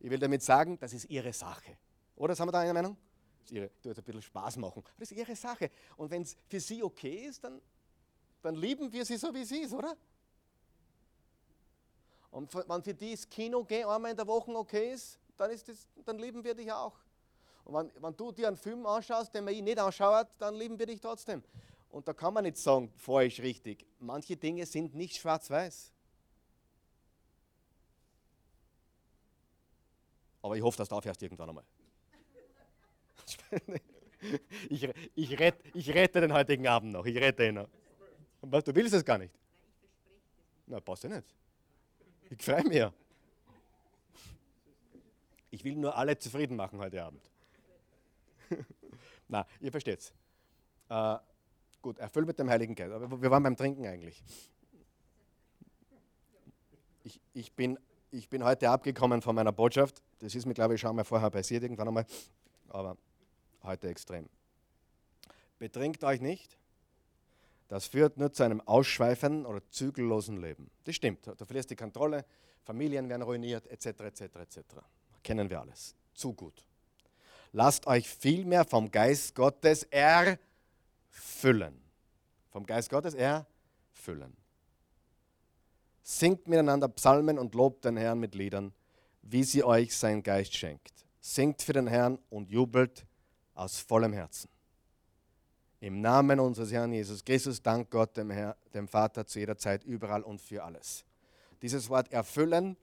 [0.01, 1.77] Ich will damit sagen, das ist ihre Sache.
[2.17, 2.97] Oder sind wir da einer Meinung?
[3.45, 4.83] Das ihre, du ein bisschen Spaß machen.
[4.99, 5.71] Das ist ihre Sache.
[5.97, 7.61] Und wenn es für sie okay ist, dann,
[8.43, 9.97] dann lieben wir sie so, wie sie ist, oder?
[12.31, 15.69] Und wenn für die das Kino gehen einmal in der Woche okay ist, dann, ist
[15.69, 16.95] das, dann lieben wir dich auch.
[17.65, 20.87] Und wenn, wenn du dir einen Film anschaust, den man nicht anschaut, dann lieben wir
[20.87, 21.43] dich trotzdem.
[21.91, 23.87] Und da kann man nicht sagen, falsch, richtig.
[24.01, 25.93] Manche Dinge sind nicht schwarz-weiß.
[30.43, 31.65] Aber ich hoffe, dass du aufhörst irgendwann einmal.
[34.69, 37.07] ich, ich, rette, ich rette den heutigen Abend noch.
[37.07, 37.69] Ich rette ihn noch.
[38.41, 39.35] Was, du willst es gar nicht?
[40.67, 41.35] Na, passt ja nicht.
[42.31, 42.93] Ich freue mich ja.
[45.51, 47.23] Ich will nur alle zufrieden machen heute Abend.
[49.29, 50.13] Na, ihr versteht's.
[50.89, 51.17] Äh,
[51.81, 52.93] gut, erfüllt mit dem Heiligen Geist.
[52.93, 54.23] Aber wir waren beim Trinken eigentlich.
[57.05, 57.79] Ich, ich, bin,
[58.11, 60.03] ich bin heute abgekommen von meiner Botschaft.
[60.19, 62.07] Das ist mir, glaube ich, schon mal vorher passiert, irgendwann einmal.
[62.69, 62.97] Aber
[63.65, 64.29] heute extrem.
[65.59, 66.59] Betrinkt euch nicht,
[67.69, 70.71] das führt nur zu einem ausschweifenden oder zügellosen Leben.
[70.85, 71.27] Das stimmt.
[71.27, 72.25] Du verlierst die Kontrolle,
[72.63, 74.61] Familien werden ruiniert, etc., etc., etc.
[75.23, 75.95] Kennen wir alles.
[76.15, 76.65] Zu gut.
[77.53, 81.81] Lasst euch vielmehr vom Geist Gottes erfüllen.
[82.51, 84.37] Vom Geist Gottes erfüllen.
[86.03, 88.73] Singt miteinander Psalmen und lobt den Herrn mit Liedern,
[89.23, 90.93] wie sie euch sein Geist schenkt.
[91.21, 93.07] Singt für den Herrn und jubelt
[93.55, 94.49] aus vollem Herzen.
[95.81, 99.85] Im Namen unseres Herrn Jesus Christus, dank Gott, dem, Herr, dem Vater, zu jeder Zeit,
[99.85, 101.05] überall und für alles.
[101.61, 102.77] Dieses Wort erfüllen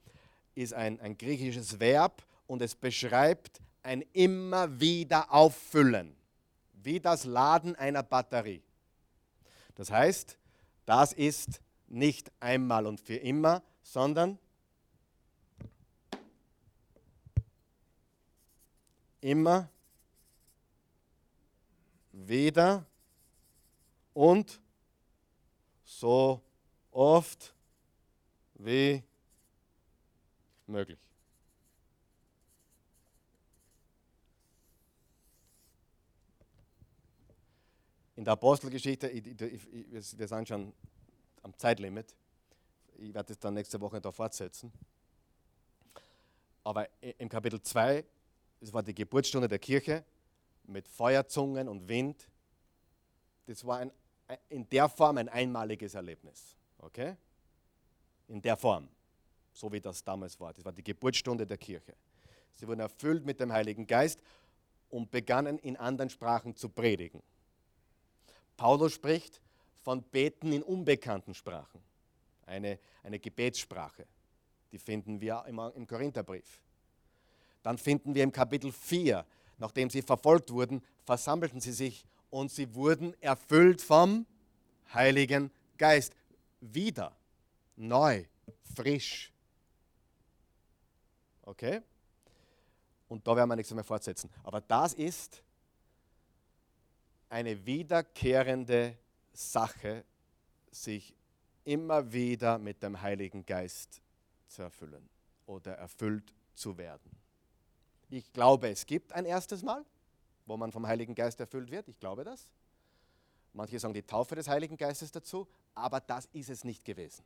[0.54, 6.14] ist ein, ein griechisches Verb und es beschreibt ein immer wieder auffüllen,
[6.74, 8.62] wie das Laden einer Batterie.
[9.74, 10.38] Das heißt,
[10.84, 14.38] das ist nicht einmal und für immer, sondern
[19.20, 19.68] immer
[22.12, 22.86] wieder
[24.14, 24.60] und
[25.84, 26.40] so
[26.90, 27.54] oft
[28.54, 29.02] wie
[30.66, 30.98] möglich.
[38.14, 40.72] In der Apostelgeschichte, ich, ich, ich, wir sind schon
[41.42, 42.14] am Zeitlimit,
[42.98, 44.72] ich werde es dann nächste Woche da fortsetzen.
[46.62, 48.04] Aber im Kapitel 2,
[48.60, 50.04] das war die Geburtsstunde der Kirche
[50.64, 52.28] mit Feuerzungen und Wind.
[53.46, 53.92] Das war ein,
[54.48, 56.56] in der Form ein einmaliges Erlebnis.
[56.78, 57.16] Okay?
[58.28, 58.88] In der Form,
[59.52, 60.52] so wie das damals war.
[60.52, 61.94] Das war die Geburtsstunde der Kirche.
[62.54, 64.20] Sie wurden erfüllt mit dem Heiligen Geist
[64.90, 67.22] und begannen in anderen Sprachen zu predigen.
[68.56, 69.40] Paulus spricht
[69.80, 71.80] von Beten in unbekannten Sprachen,
[72.46, 74.06] eine, eine Gebetssprache.
[74.70, 76.60] Die finden wir im, im Korintherbrief.
[77.62, 79.24] Dann finden wir im Kapitel 4,
[79.62, 84.26] nachdem sie verfolgt wurden, versammelten sie sich und sie wurden erfüllt vom
[84.92, 86.16] Heiligen Geist.
[86.60, 87.16] Wieder,
[87.76, 88.24] neu,
[88.74, 89.32] frisch.
[91.42, 91.80] Okay?
[93.08, 94.28] Und da werden wir nichts mehr fortsetzen.
[94.42, 95.44] Aber das ist
[97.28, 98.98] eine wiederkehrende
[99.32, 100.04] Sache,
[100.72, 101.14] sich
[101.64, 104.02] immer wieder mit dem Heiligen Geist
[104.48, 105.08] zu erfüllen
[105.46, 107.21] oder erfüllt zu werden.
[108.12, 109.84] Ich glaube, es gibt ein erstes Mal,
[110.46, 111.88] wo man vom Heiligen Geist erfüllt wird.
[111.88, 112.48] Ich glaube das.
[113.52, 117.24] Manche sagen die Taufe des Heiligen Geistes dazu, aber das ist es nicht gewesen.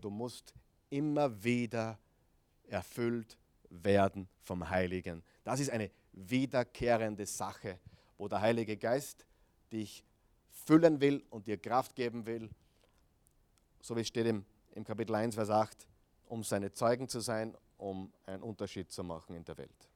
[0.00, 0.54] Du musst
[0.90, 1.98] immer wieder
[2.68, 3.36] erfüllt
[3.68, 5.22] werden vom Heiligen.
[5.44, 7.78] Das ist eine wiederkehrende Sache
[8.18, 9.26] wo der Heilige Geist
[9.72, 10.04] dich
[10.50, 12.50] füllen will und dir Kraft geben will,
[13.80, 15.86] so wie es steht im, im Kapitel 1, Vers 8,
[16.26, 19.88] um seine Zeugen zu sein, um einen Unterschied zu machen in der Welt.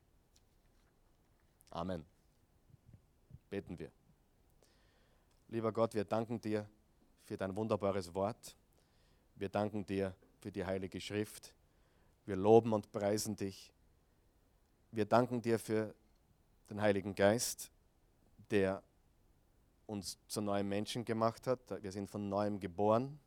[1.70, 2.05] Amen.
[3.49, 3.91] Beten wir.
[5.49, 6.68] Lieber Gott, wir danken dir
[7.24, 8.57] für dein wunderbares Wort.
[9.35, 11.55] Wir danken dir für die Heilige Schrift.
[12.26, 13.72] Wir loben und preisen dich.
[14.93, 15.95] Wir danken dir für
[16.68, 17.70] den Heiligen Geist,
[18.51, 18.83] der
[19.87, 21.61] uns zu neuen Menschen gemacht hat.
[21.83, 23.18] Wir sind von neuem geboren.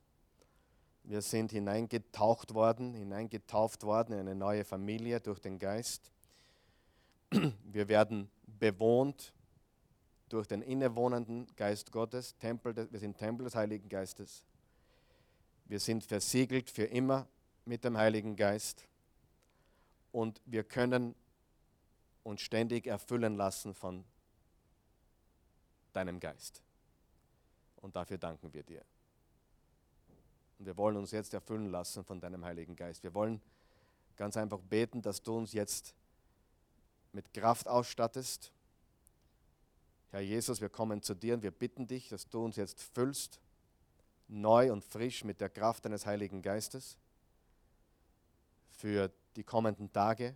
[1.03, 6.11] Wir sind hineingetaucht worden, hineingetauft worden in eine neue Familie durch den Geist.
[7.65, 9.33] Wir werden bewohnt
[10.29, 12.35] durch den innewohnenden Geist Gottes.
[12.37, 14.45] Tempel, wir sind Tempel des Heiligen Geistes.
[15.65, 17.27] Wir sind versiegelt für immer
[17.65, 18.87] mit dem Heiligen Geist.
[20.11, 21.15] Und wir können
[22.23, 24.05] uns ständig erfüllen lassen von
[25.91, 26.61] deinem Geist.
[27.77, 28.83] Und dafür danken wir dir.
[30.59, 33.03] Und wir wollen uns jetzt erfüllen lassen von deinem Heiligen Geist.
[33.03, 33.41] Wir wollen
[34.15, 35.95] ganz einfach beten, dass du uns jetzt
[37.11, 38.51] mit Kraft ausstattest.
[40.11, 43.39] Herr Jesus, wir kommen zu dir und wir bitten dich, dass du uns jetzt füllst,
[44.27, 46.97] neu und frisch mit der Kraft deines Heiligen Geistes
[48.69, 50.35] für die kommenden Tage,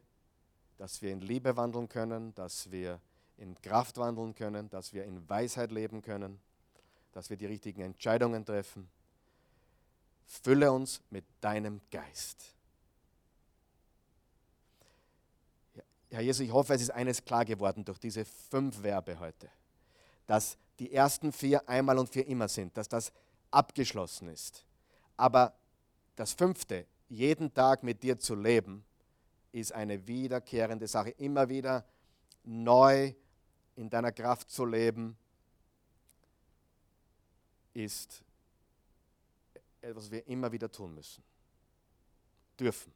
[0.77, 2.99] dass wir in Liebe wandeln können, dass wir
[3.37, 6.39] in Kraft wandeln können, dass wir in Weisheit leben können,
[7.11, 8.89] dass wir die richtigen Entscheidungen treffen.
[10.27, 12.53] Fülle uns mit deinem Geist.
[16.09, 19.49] Herr Jesus, ich hoffe, es ist eines klar geworden durch diese fünf Verbe heute,
[20.25, 23.11] dass die ersten vier einmal und für immer sind, dass das
[23.51, 24.65] abgeschlossen ist.
[25.15, 25.53] Aber
[26.15, 28.85] das fünfte, jeden Tag mit dir zu leben,
[29.51, 31.09] ist eine wiederkehrende Sache.
[31.11, 31.85] Immer wieder
[32.43, 33.13] neu
[33.75, 35.17] in deiner Kraft zu leben,
[37.73, 38.23] ist
[39.87, 41.23] etwas, was wir immer wieder tun müssen,
[42.59, 42.93] dürfen.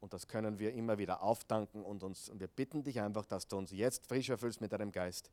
[0.00, 3.48] Und das können wir immer wieder aufdanken und uns, und wir bitten dich einfach, dass
[3.48, 5.30] du uns jetzt frisch erfüllst mit deinem Geist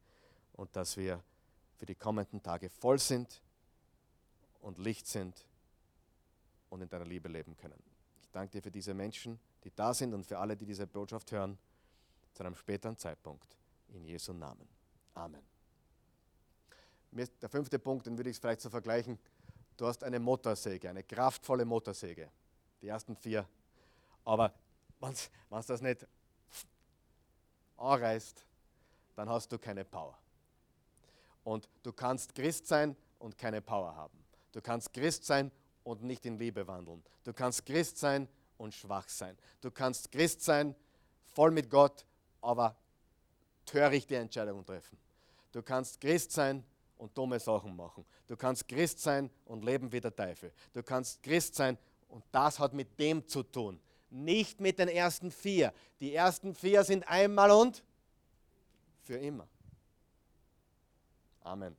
[0.54, 1.22] und dass wir
[1.78, 3.42] für die kommenden Tage voll sind
[4.62, 5.46] und Licht sind
[6.70, 7.82] und in deiner Liebe leben können.
[8.22, 11.32] Ich danke dir für diese Menschen, die da sind und für alle, die diese Botschaft
[11.32, 11.58] hören
[12.34, 13.58] zu einem späteren Zeitpunkt.
[13.90, 14.70] In Jesu Namen.
[15.16, 15.42] Amen.
[17.12, 19.20] Der fünfte Punkt, den würde ich vielleicht so vergleichen.
[19.82, 22.30] Du hast eine Motorsäge, eine kraftvolle Motorsäge.
[22.84, 23.48] Die ersten vier.
[24.24, 24.54] Aber
[25.00, 26.06] wenn du das nicht
[27.78, 28.46] anreißt,
[29.16, 30.16] dann hast du keine Power.
[31.44, 34.24] Und du kannst Christ sein und keine Power haben.
[34.52, 35.50] Du kannst Christ sein
[35.84, 37.04] und nicht in Liebe wandeln.
[37.24, 38.28] Du kannst Christ sein
[38.60, 39.36] und schwach sein.
[39.62, 40.76] Du kannst Christ sein,
[41.34, 42.06] voll mit Gott
[42.40, 42.76] aber
[43.66, 45.00] törichte Entscheidungen treffen.
[45.52, 46.64] Du kannst Christ sein
[47.02, 48.06] und dumme Sachen machen.
[48.28, 50.54] Du kannst Christ sein und leben wie der Teufel.
[50.72, 51.76] Du kannst Christ sein
[52.08, 53.80] und das hat mit dem zu tun.
[54.12, 55.74] Nicht mit den ersten vier.
[56.00, 57.84] Die ersten vier sind einmal und
[59.02, 59.48] für immer.
[61.42, 61.76] Amen.